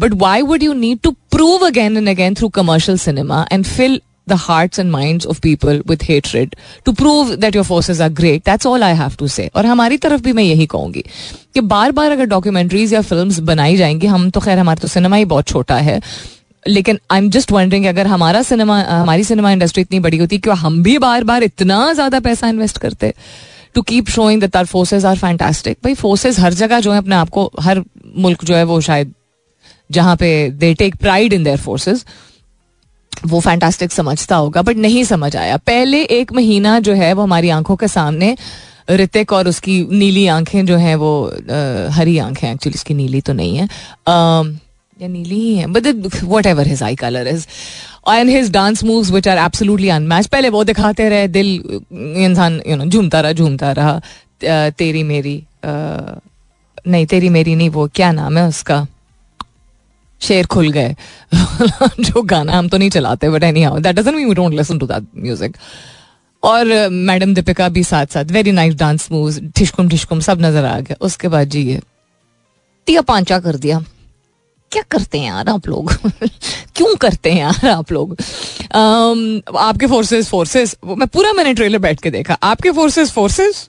[0.00, 4.00] But why would you need to prove again and again through commercial cinema and fill
[4.28, 6.54] the hearts and mind of people with hatred
[6.86, 9.96] to prove that your forces are great that's all I have to say और हमारी
[9.98, 11.04] तरफ़ भी मैं यही कहूँगी
[11.54, 15.16] कि बार बार अगर डॉक्यूमेंट्रीज या फ़िल्म बनाई जाएँगी, हम तो खैर, हमारा तो सिनेमा
[15.16, 16.00] ही बहुत छोटा है।
[16.66, 20.56] लेकिन आई एम जस्ट वंडरिंग अगर हमारा सिनेमा हमारी सिनेमा इंडस्ट्री इतनी बड़ी होती क्यों
[20.56, 23.12] हम भी बार बार इतना ज़्यादा पैसा इन्वेस्ट करते
[23.74, 27.14] to keep showing that our forces are fantastic भाई फोर्सेज हर जगह जो है अपने
[27.16, 27.82] आप को हर
[28.16, 29.12] मुल्क जो है वो शायद
[29.90, 32.04] जहाँ पे they take pride in their forces
[33.26, 37.48] वो फैंटास्टिक समझता होगा बट नहीं समझ आया। पहले एक महीना जो है वो हमारी
[37.50, 38.36] आँखों के सामने
[38.90, 43.32] ऋतिक और उसकी नीली आँखें जो हैं वो आ, हरी आँखें एक्चुअली उसकी नीली तो
[43.32, 44.42] नहीं है। आ,
[45.02, 45.86] या नीली ही है। But
[46.46, 47.46] whatever his eye colour is
[48.08, 51.80] and his dance moves which are absolutely unmatched पहले वो दिखाते रहे, दिल,
[52.24, 54.00] इंसान यू नो झूमता रहा झूमता रहा।
[54.70, 58.86] तेरी मेरी नहीं, तेरी मेरी नहीं, वो क्या नाम है उसका?
[60.20, 60.94] शेर खुल गए।
[62.00, 64.86] जो गाना हम तो नहीं चलाते but anyhow that doesn't mean we don't listen to
[64.86, 65.56] that music
[66.42, 70.78] और मैडम दीपिका भी साथ साथ वेरी नाइस डांस मूव्स ठिशकुम ठिशकुम सब नज़र आ
[70.80, 71.80] गया उसके बाद जी ये
[72.86, 73.78] तिया पांचा कर दिया।
[74.72, 75.92] क्या करते हैं यार आप लोग?
[76.76, 78.16] क्यों करते हैं यार आप लोग?
[78.62, 83.68] Um, आपके फोर्सेस फोर्सेस मैं पूरा मैंने ट्रेलर बैठ के देखा। आपके फोर्सेस फोर्सेस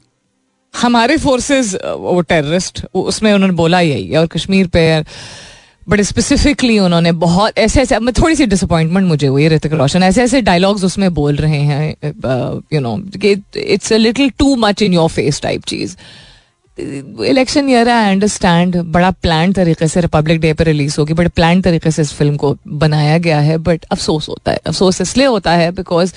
[0.81, 5.03] हमारे फोर्सेस वो टेररिस्ट उसमें उन्होंने बोला यही है और कश्मीर पे
[5.89, 10.23] बट स्पेसिफिकली उन्होंने बहुत ऐसे ऐसे मैं थोड़ी सी डिसअपॉइंटमेंट मुझे हुई ऋतिक रोशन। ऐसे
[10.23, 11.95] ऐसे डायलॉग्स उसमें बोल रहे हैं
[12.73, 13.03] you know
[13.55, 15.95] it's a little too much in your face type cheese.
[16.77, 21.27] Election year है आई अंडरस्टैंड बड़ा प्लान तरीके से रिपब्लिक डे पर रिलीज़ होगी बट
[21.29, 25.27] प्लान तरीके से इस फ़िल्म को बनाया गया है बट अफसोस होता है, अफसोस इसलिए
[25.27, 26.13] होता है बिकॉज़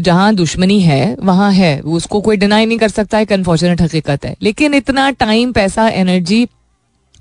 [0.00, 4.34] जहाँ दुश्मनी है, वहाँ है उसको कोई डिनाई नहीं कर सकता है अनफॉर्चुनेट हकीकत है।
[4.42, 6.44] लेकिन इतना टाइम पैसा एनर्जी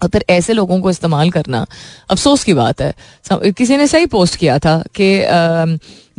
[0.01, 1.65] और फिर ऐसे लोगों को इस्तेमाल करना,
[2.09, 2.93] अफसोस की बात है।
[3.31, 5.09] किसी ने सही पोस्ट किया था कि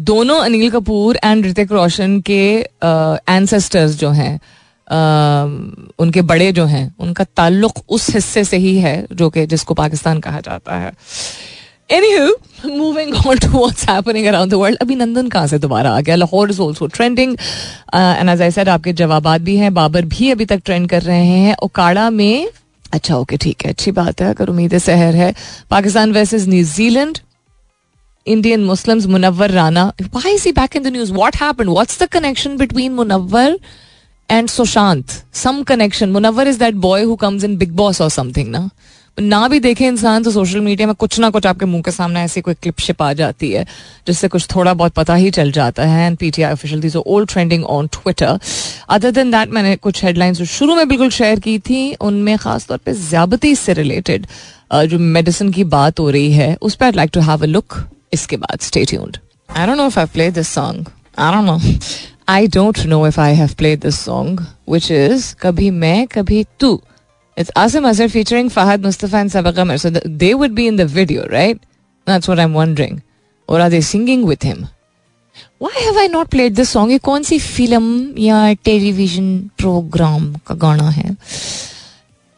[0.02, 2.42] दोनों अनिल कपूर एंड ऋतिक रोशन के
[3.30, 4.38] एंसेस्टर्स जो हैं
[4.92, 10.20] उनके बड़े जो हैं उनका ताल्लुक उस हिस्से से ही है जो कि जिसको पाकिस्तान
[10.20, 10.92] कहा जाता है।
[11.90, 12.28] Anywho,
[12.72, 14.76] moving on to what's happening around the world.
[14.80, 16.16] Abhinandan कहाँ से दोबारा आ गया?
[16.16, 17.36] Lahore is also trending
[17.94, 21.26] and as I said आपके जवाब भी हैं बाबर भी अभी तक ट्रेंड कर रहे
[21.26, 22.48] हैं। ओकाड़ा में
[22.92, 25.34] अच्छा ओके ठीक है अच्छी बात है अगर उम्मीद शहर है।
[25.70, 27.18] Pakistan versus New Zealand
[28.26, 32.56] Indian Muslims Munawar Rana is he back in the news what happened what's the connection
[32.56, 33.58] between Munawwar
[34.30, 38.48] and Sushant some connection Munawwar is that boy who comes in Bigg Boss और something
[38.48, 38.68] ना
[39.18, 42.20] ना भी देखे इंसान तो social media में कुछ ना कुछ आपके मुँह के सामने
[42.20, 43.64] ऐसी कोई क्लिप शिप आ जाती है,
[44.06, 47.64] जिससे कुछ थोड़ा बहुत पता ही चल जाता है। And PTI official these old trending
[47.64, 48.38] on Twitter
[48.88, 52.78] other than that मैंने कुछ हेडलाइंस जो शुरू में बिल्कुल शेयर की थी, उनमें खासतौर
[52.78, 54.26] पर ज्यादती से रिलेटेड
[54.72, 57.76] जो मेडिसिन की बात हो रही है, उस पर I like to have a look
[58.12, 59.18] इसके बाद stay tuned
[59.50, 61.58] I don't know if I play this song I don't know
[62.28, 66.80] I don't know if I have played this song which is कभी मैं कभी तू
[67.36, 69.78] It's Asim Azhar featuring Fahad Mustafa and Sabak Amar.
[69.78, 71.58] So the, they would be in the video, right?
[72.04, 73.02] That's what I'm wondering.
[73.48, 74.68] Or are they singing with him?
[75.58, 76.90] Why have I not played this song?
[76.90, 81.16] ये कौन सी film या television programme का गाना है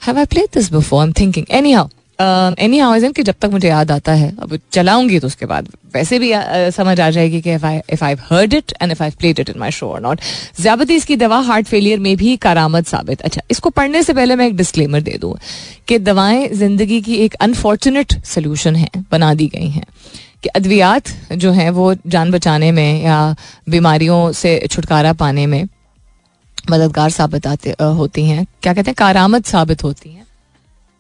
[0.03, 1.03] Have I played this before?
[1.03, 1.47] I'm thinking.
[1.51, 1.89] Anyhow, anyhow
[2.21, 6.33] कि जब तक मुझे याद आता है, अब चलाऊँगी तो उसके बाद वैसे भी
[6.73, 9.71] समझ आ जाएगी कि if I heard it and if I played it in my
[9.71, 10.21] show और नॉट
[10.61, 14.47] ज्यादती इसकी दवा हार्ट फेलियर में भी कारामद साबित। अच्छा इसको पढ़ने से पहले मैं
[14.47, 15.37] एक डिस्क्लेमर दे दूँ
[15.89, 19.85] कि दवाएँ ज़िंदगी की एक अनफॉर्चुनेट सोल्यूशन है, बना दी गई हैं।
[20.43, 23.37] कि अद्वियात जो हैं, वो जान बचाने में या
[23.69, 25.65] बीमारियों से छुटकारा पाने में
[26.71, 28.95] मददगार साबित आते होती हैं। क्या कहते हैं?
[28.99, 30.27] कारामद साबित होती हैं।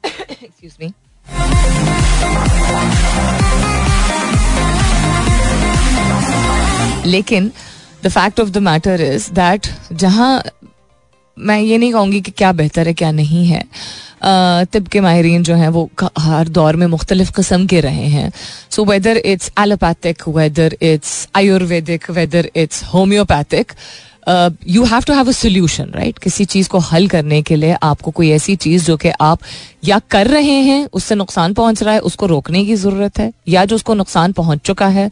[0.31, 0.93] एक्सक्यूज मी
[7.07, 7.51] लेकिन
[8.05, 10.43] the fact of the matter is that जहाँ
[11.37, 13.65] मैं ये नहीं कहूँगी कि क्या बेहतर है, क्या नहीं है
[14.73, 18.31] तिब के माहरीन जो हैं वो हर दौर में मुख्तलिफ़ कस्म के रहे हैं।
[18.71, 23.73] So whether it's allopathic whether it's ayurvedic whether it's homeopathic
[24.27, 28.11] you have to have a solution right किसी चीज़ को हल करने के लिए आपको
[28.11, 29.39] कोई ऐसी चीज़ जो कि आप
[29.85, 33.65] या कर रहे हैं, उससे नुकसान पहुँच रहा है, उसको रोकने की ज़रूरत है, या
[33.65, 35.11] जो उसको नुकसान पहुँच चुका है,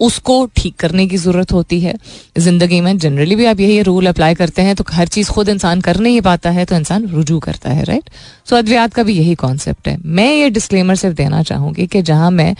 [0.00, 1.94] उसको ठीक करने की ज़रूरत होती है।
[2.38, 5.80] ज़िंदगी में जनरली भी आप यही रूल अप्लाई करते हैं तो हर चीज़ खुद इंसान
[5.80, 8.10] कर नहीं पाता है तो इंसान रुजू करता है राइट
[8.50, 12.30] सो अद्वियात का भी यही कॉन्सेप्ट है। मैं ये डिस्क्लेमर सिर्फ़ देना चाहूँगी कि जहाँ
[12.30, 12.54] मैं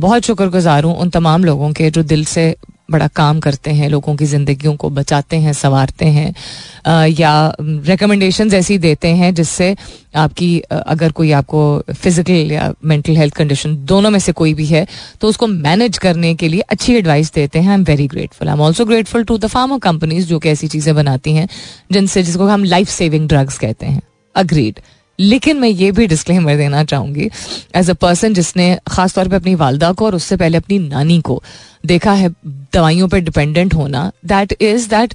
[0.00, 2.54] बहुत शुक्रगुजार हूँ उन तमाम लोगों के जो दिल से
[2.88, 8.78] बड़ा काम करते हैं, लोगों की ज़िंदगियों को बचाते हैं, संवारते हैं या रिकमेंडेशन ऐसी
[8.78, 9.74] देते हैं जिससे
[10.16, 14.86] आपकी अगर कोई आपको फ़िज़िकल या मेंटल हेल्थ कंडीशन दोनों में से कोई भी है
[15.20, 18.54] तो उसको मैनेज करने के लिए अच्छी एडवाइस देते हैं। I am very grateful I
[18.54, 21.48] am also grateful to the pharma companies जो कि ऐसी चीज़ें बनाती हैं,
[21.92, 24.02] जिनसे जिसको हम लाइफ सेविंग ड्रग्स कहते हैं।
[24.34, 24.80] अग्रीड
[25.18, 27.30] लेकिन मैं ये भी डिस्क्लेमर देना चाहूँगी
[27.76, 31.42] एज अ पर्सन जिसने खासतौर पर अपनी वालदा को और उससे पहले अपनी नानी को
[31.86, 35.14] देखा है, दवाइयों पर डिपेंडेंट होना that is that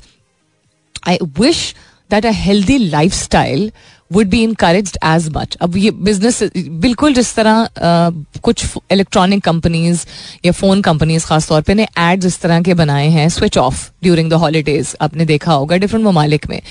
[1.07, 1.75] I wish
[2.11, 2.77] that a healthy
[3.13, 3.71] lifestyle
[4.11, 10.05] would be encourage as much अब ये बिज़नेस बिल्कुल जिस तरह uh, कुछ इलेक्ट्रॉनिक कंपनीज़
[10.45, 14.29] या फ़ोन कंपनीज़ खासतौर पे ने एड्स इस तरह के बनाए हैं switch off during
[14.29, 16.61] the holidays आपने देखा होगा डिफरेंट ममालिक में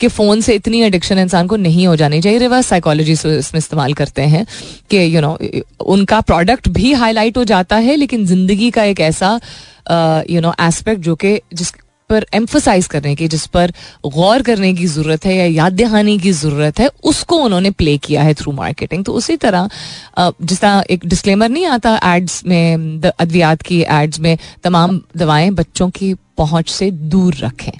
[0.00, 3.94] कि फ़ोन से इतनी एडिक्शन इंसान को नहीं हो जानी चाहिए। रिवर्स साइकोलॉजी इसमें इस्तेमाल
[3.94, 4.46] करते हैं
[4.90, 5.38] कि यू नो
[5.86, 9.38] उनका प्रोडक्ट भी हाईलाइट हो जाता है लेकिन ज़िंदगी का एक ऐसा
[10.30, 11.72] यू नो एस्पेक्ट जो कि जिस
[12.08, 13.72] पर एम्फोसाइज करने की, जिस पर
[14.06, 18.22] गौर करने की ज़रूरत है या याद दहानी की ज़रूरत है, उसको उन्होंने प्ले किया
[18.22, 19.68] है थ्रू मार्केटिंग तो उसी तरह
[20.18, 25.90] जिस तरह एक डिस्क्लेमर नहीं आता एड्स में अद्वियात की एड्स में, तमाम दवाएँ बच्चों
[25.90, 27.72] की पहुँच से दूर रखें।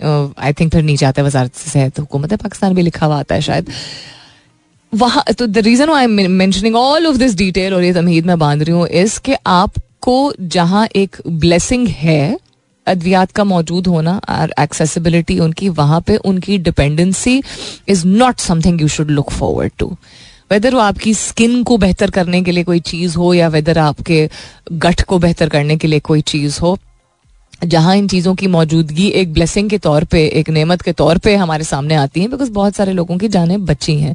[0.00, 3.40] आई थिंक फिर नीचे आता है, वजारत सेहत हुकूमत पाकिस्तान भी लिखा हुआ आता है
[3.42, 3.70] शायद।
[4.92, 8.38] वहाँ तो the reason I am mentioning all of this detail और ये तमहीद में
[8.38, 12.38] बाँध रही हूँ इस कि आपको जहाँ एक ब्लेसिंग है
[12.86, 17.42] अद्वियात का मौजूद होना और एक्सेसिबिलिटी उनकी, वहाँ पे उनकी dependency
[17.88, 19.96] is not something you should look forward to
[20.50, 24.28] whether वो आपकी स्किन को बेहतर करने के लिए कोई चीज़ हो या वेदर आपके
[24.72, 26.78] गठ को बेहतर करने के लिए कोई चीज़ हो,
[27.64, 31.34] जहाँ इन चीज़ों की मौजूदगी एक ब्लेसिंग के तौर पे, एक नेमत के तौर पे
[31.36, 34.14] हमारे सामने आती है बिकॉज़ बहुत सारे लोगों की जानें बची हैं।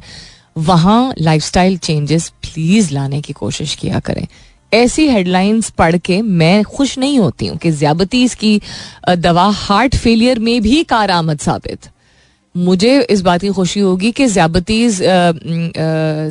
[0.58, 4.26] वहाँ लाइफस्टाइल चेंजेस प्लीज़ लाने की कोशिश किया करें।
[4.72, 8.60] ऐसी हेडलाइंस पढ़ के मैं खुश नहीं होती हूँ कि ज्याबतीस की
[9.08, 11.88] दवा हार्ट फेलियर में भी कारआमद साबित।
[12.54, 14.98] मुझे इस बात की खुशी होगी कि ज्याबतीज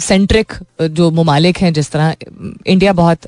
[0.04, 2.16] सेंट्रिक जो ममालिक हैं जिस तरह
[2.68, 3.28] इंडिया बहुत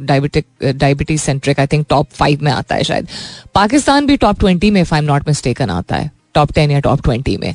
[0.00, 3.08] diabetic diabetes centric I think top five में आता है शायद।
[3.54, 7.36] पाकिस्तान भी टॉप ट्वेंटी में फाइव नॉट मिस्टेकन आता है। टॉप टेन या टॉप ट्वेंटी
[7.36, 7.54] में।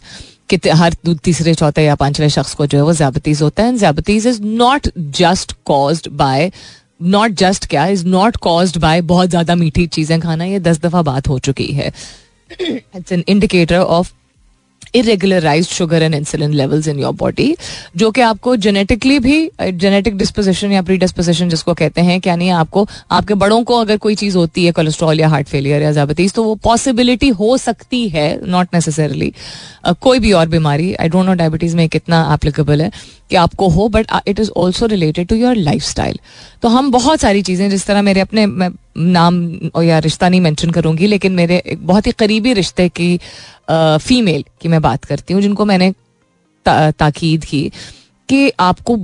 [0.49, 3.79] कि हर तीसरे, चौथे या पाँचवें शख्स को जो है वो ज्याबतीज होता है। And
[3.79, 6.51] ज्याबतीज is not just caused by
[7.01, 11.01] not just क्या इज़ नॉट कॉज बाय बहुत ज़्यादा मीठी चीज़ें खाना। ये दस दफ़ा
[11.01, 11.91] बात हो चुकी है।
[12.61, 14.11] It's an indicator of
[14.95, 17.55] irregularise sugar and insulin levels in your body
[17.97, 22.49] जो कि आपको जेनेटिकली भी जेनेटिक डिस्पोजिशन या प्री डिस्पोजिशन जिसको कहते हैं क्या नहीं
[22.49, 26.33] आपको, आपके बड़ों को अगर कोई चीज़ होती है कोलेस्ट्रॉल या हार्ट फेलियर या जाबतीज
[26.33, 29.33] तो वो पॉसिबिलिटी हो सकती है नॉट नेसेसरली
[30.01, 32.91] कोई भी और बीमारी आई डोंट नो डायबिटीज़ में कितना एप्लीकेबल है
[33.29, 35.99] कि आपको हो but it is also related to your life
[36.61, 38.45] तो हम बहुत सारी चीज़ें, जिस तरह मेरे अपने
[38.97, 43.19] नाम या रिश्ता नहीं मेंशन करूँगी लेकिन मेरे एक बहुत ही करीबी रिश्ते की
[43.71, 45.91] फीमेल की मैं बात करती हूँ जिनको मैंने
[46.65, 47.71] ता, ताकीद की
[48.29, 48.95] कि आपको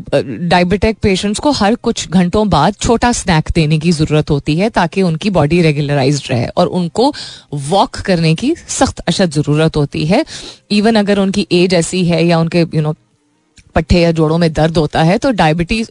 [0.50, 5.02] डायबिटिक पेशेंट्स को हर कुछ घंटों बाद छोटा स्नैक देने की ज़रूरत होती है ताकि
[5.02, 7.14] उनकी बॉडी रेगुलराइज रहे और उनको
[7.54, 10.26] वॉक करने की सख्त अशद ज़रूरत होती है।
[10.72, 13.05] इवन अगर उनकी एज ऐसी है या उनके यू you नो know,
[13.76, 15.90] पट्टे या जोड़ों में दर्द होता है तो डायबिटीज़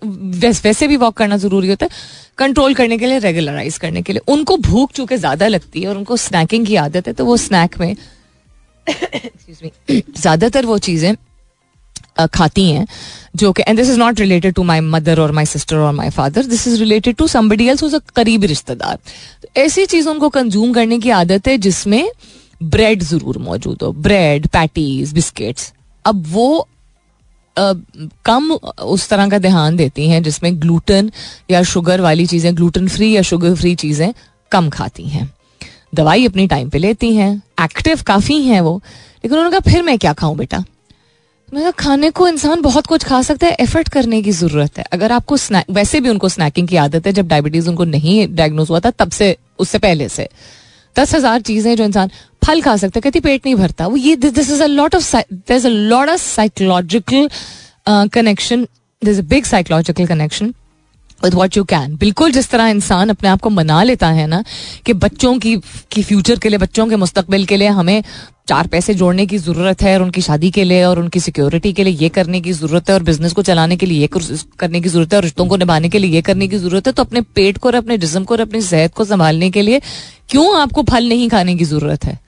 [0.64, 1.90] वैसे भी वॉक करना ज़रूरी होता है।
[2.38, 5.96] कंट्रोल करने के लिए रेगुलराइज करने के लिए। उनको भूख चूँकि ज़्यादा लगती है और
[5.96, 7.94] उनको स्नैकिंग की आदत है तो वो स्नैक में
[8.86, 11.14] ज़्यादातर वो चीज़ें
[12.32, 12.86] खाती हैं,
[13.36, 16.10] जो कि and this is not related to my mother और माई सिस्टर और my
[16.12, 18.98] father this is related to somebody else करीबी रिश्तेदार।
[19.42, 22.08] तो ऐसी चीज़ों को कंज्यूम करने की आदत है जिसमें
[22.60, 25.72] ब्रेड ज़रूर मौजूद हो। ब्रेड पैटीज बिस्किट्स
[26.04, 26.68] अब वो
[27.56, 31.10] कम उस तरह का ध्यान देती हैं जिसमें ग्लूटन
[31.50, 34.12] या शुगर वाली चीज़ें ग्लूटन फ्री या शुगर फ्री चीज़ें
[34.52, 35.30] कम खाती हैं।
[35.94, 37.30] दवाई अपनी टाइम पे लेती हैं
[37.64, 38.76] एक्टिव काफ़ी हैं वो,
[39.24, 40.64] लेकिन उन्होंने कहा, फिर मैं क्या खाऊं बेटा?
[41.48, 44.84] मैं कहा, खाने को इंसान बहुत कुछ खा सकता है एफर्ट करने की ज़रूरत है।
[44.92, 48.70] अगर आपको स्नैक वैसे भी उनको स्नैकिंग की आदत है, जब डायबिटीज़ उनको नहीं डायग्नोज
[48.70, 50.28] हुआ था, तब से, उससे पहले से।
[50.98, 52.10] दस हज़ार चीज़ें जो इंसान
[52.44, 55.16] फल खा सकता है, कहती पेट नहीं भरता। वो ये this is a lot of
[55.32, 57.28] this a lot of psychological
[57.88, 58.66] connection
[59.02, 60.52] this a big psychological connection
[61.24, 64.44] with what you can बिल्कुल जिस तरह इंसान अपने आप को मना लेता है ना,
[64.86, 65.56] कि बच्चों की
[65.90, 68.02] की फ्यूचर के लिए, बच्चों के मुस्तकबिल के लिए हमें
[68.48, 71.84] चार पैसे जोड़ने की ज़रूरत है और उनकी शादी के लिए और उनकी सिक्योरिटी के
[71.84, 74.08] लिए ये करने की ज़रूरत है और बिज़नेस को चलाने के लिए ये
[74.58, 76.92] करने की ज़रूरत है और रिश्तों को निभाने के लिए ये करने की ज़रूरत है
[76.92, 79.80] तो अपने पेट को और अपने जिसम को और अपनी सेहत को संभालने के लिए
[80.28, 82.18] क्यों आपको फल नहीं खाने की ज़रूरत है?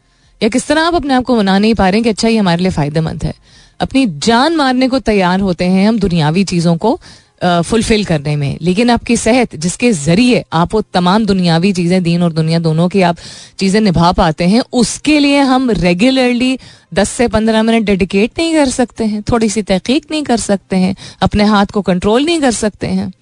[0.42, 2.38] या किस तरह आप अपने आप को मना नहीं पा रहे हैं कि अच्छा ये
[2.38, 3.34] हमारे लिए फ़ायदेमंद है?
[3.80, 7.00] अपनी जान मारने को तैयार होते हैं हम दुनियावी चीज़ों को
[7.44, 12.32] फुलफिल करने में लेकिन आपकी सेहत जिसके ज़रिए आप वो तमाम दुनियावी चीज़ें दीन और
[12.32, 13.16] दुनिया दोनों की आप
[13.58, 16.58] चीज़ें निभा पाते हैं उसके लिए हम रेगुलरली
[16.94, 20.76] दस से पंद्रह मिनट डेडिकेट नहीं कर सकते हैं थोड़ी सी तहकीक नहीं कर सकते
[20.76, 23.12] हैं अपने हाथ को कंट्रोल नहीं कर सकते हैं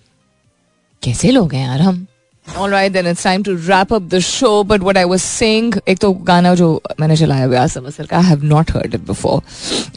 [1.03, 2.07] कैसे लोग हैं यार हम
[2.47, 4.65] All right, then it's time to wrap up the show.
[4.65, 6.69] But what I was saying, एक तो गाना जो
[7.01, 9.41] मैंने चलाया हुआ आसम असर का, have not heard it before.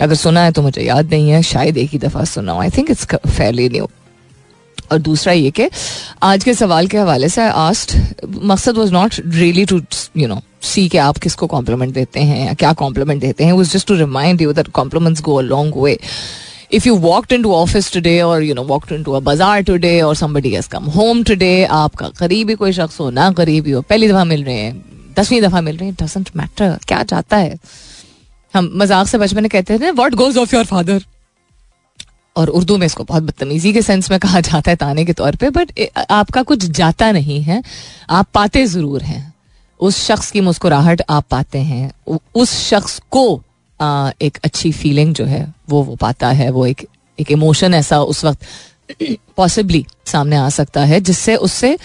[0.02, 2.92] अगर सुना है तो मुझे याद नहीं है शायद एक ही दफ़ा सुना I think
[2.92, 3.90] it's fairly new
[4.92, 5.70] और दूसरा ये कि
[6.24, 9.82] आज के सवाल के हवाले से आस्ट मकसद was not really to
[10.18, 13.52] you know see के आप किसको कॉम्प्लीमेंट देते हैं या क्या कॉम्प्लीमेंट देते हैं.
[13.54, 15.98] Was just to remind you that compliments go a long way
[16.90, 20.16] walked in to office today और you know walked in to a बाज़ार टूडे और
[20.16, 24.24] somebody has come home today आपका करीबी कोई शख्स हो, ना करीबी हो, पहली दफ़ा
[24.24, 24.74] मिल रहे हैं,
[25.20, 27.56] दसवीं दफ़ा मिल रहे हैं डजेंट मैटर क्या चाहता है?
[28.54, 31.04] हम मज़ाक से बचपन में कहते थे what goes of your father
[32.38, 35.36] और उर्दू में इसको बहुत बदतमीजी के सेंस में कहा जाता है ताने के तौर
[35.36, 35.72] पे बट
[36.10, 37.64] आपका कुछ जाता नहीं है।
[38.10, 39.34] आप पाते ज़रूर हैं।
[39.80, 41.92] उस शख्स की मुस्कुराहट आप पाते हैं।
[42.36, 43.42] उस शख्स को
[43.82, 46.88] आ, एक अच्छी फीलिंग जो है वो वो पाता है। वो एक
[47.20, 48.46] एक इमोशन ऐसा उस वक्त
[49.38, 51.78] पॉसिबली सामने आ सकता है जिससे उससे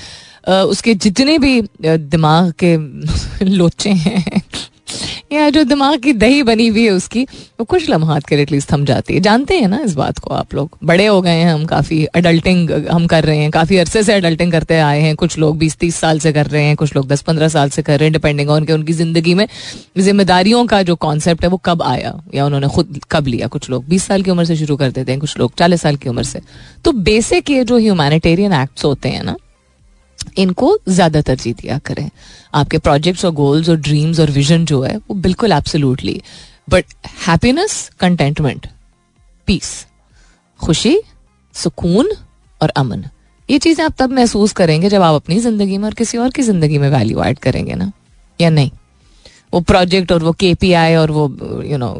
[0.48, 2.76] उसके जितने भी दिमाग के
[3.44, 4.42] लोचे हैं
[5.32, 7.22] या जो दिमाग की दही बनी हुई है उसकी,
[7.60, 10.54] वो कुछ लम्हात के एटलीस्ट थम जाती है। जानते हैं ना इस बात को आप
[10.54, 10.78] लोग?
[10.84, 14.52] बड़े हो गए हैं, हम काफ़ी अडल्टिंग हम कर रहे हैं, काफ़ी अरसे से अडल्टिंग
[14.52, 17.22] करते आए हैं। कुछ लोग बीस, तीस साल से कर रहे हैं, कुछ लोग दस,
[17.22, 19.46] पंद्रह साल से कर रहे हैं डिपेंडिंग ऑन के उनकी ज़िंदगी में
[19.98, 22.14] जिम्मेदारियों का जो कॉन्सेप्ट है, वो कब आया?
[22.34, 23.46] या उन्होंने खुद कब लिया?
[23.46, 25.96] कुछ लोग बीस साल की उम्र से शुरू कर देते हैं, कुछ लोग चालीस साल
[25.96, 26.40] की उम्र से।
[26.84, 29.36] तो बेसिक ये जो ह्यूमैनिटेरियन एक्ट्स होते हैं ना
[30.38, 32.08] इनको ज़्यादा तरजीह दिया करें।
[32.54, 36.20] आपके प्रोजेक्ट्स और गोल्स और ड्रीम्स और विजन जो है, वो बिल्कुल absolutely
[36.70, 36.84] but
[37.26, 38.66] happiness contentment
[39.48, 39.74] peace
[40.60, 40.98] खुशी,
[41.54, 42.10] सुकून
[42.60, 43.04] और अमन।
[43.48, 46.42] ये चीज़ें आप तब महसूस करेंगे जब आप अपनी ज़िंदगी में और किसी और की
[46.42, 47.90] ज़िंदगी में वैल्यू ऐड करेंगे ना,
[48.38, 48.70] या नहीं?
[49.52, 50.54] वो प्रोजेक्ट और वो के
[50.96, 51.28] और वो
[51.64, 51.92] यू नो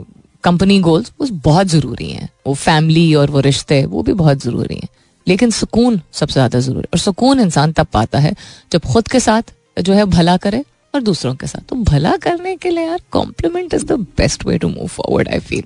[0.44, 4.74] कंपनी गोल्स वो बहुत ज़रूरी हैं। वो फैमिली और वो रिश्ते, वो भी बहुत ज़रूरी
[4.74, 4.88] हैं।
[5.26, 8.34] लेकिन सुकून सबसे ज़्यादा ज़रूरी और सुकून इंसान तब पाता है
[8.72, 10.64] जब खुद के साथ जो है भला करे
[10.94, 14.56] और दूसरों के साथ। तो भला करने के लिए यार compliment is the best way
[14.58, 15.62] to move forward I feel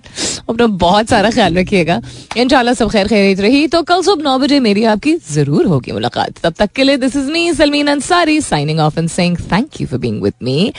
[0.48, 2.00] अपना बहुत सारा ख्याल रखिएगा।
[2.36, 6.38] इंशाल्लाह सब खैर खैरियत रही। तो कल सुबह नौ बजे मेरी आपकी ज़रूर होगी मुलाकात।
[6.42, 9.86] तब तक के लिए this is me Salmeen Ansari signing off and saying thank you
[9.86, 10.72] for being with me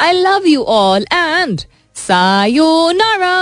[0.00, 1.60] I love you all and
[1.96, 3.36] sayonara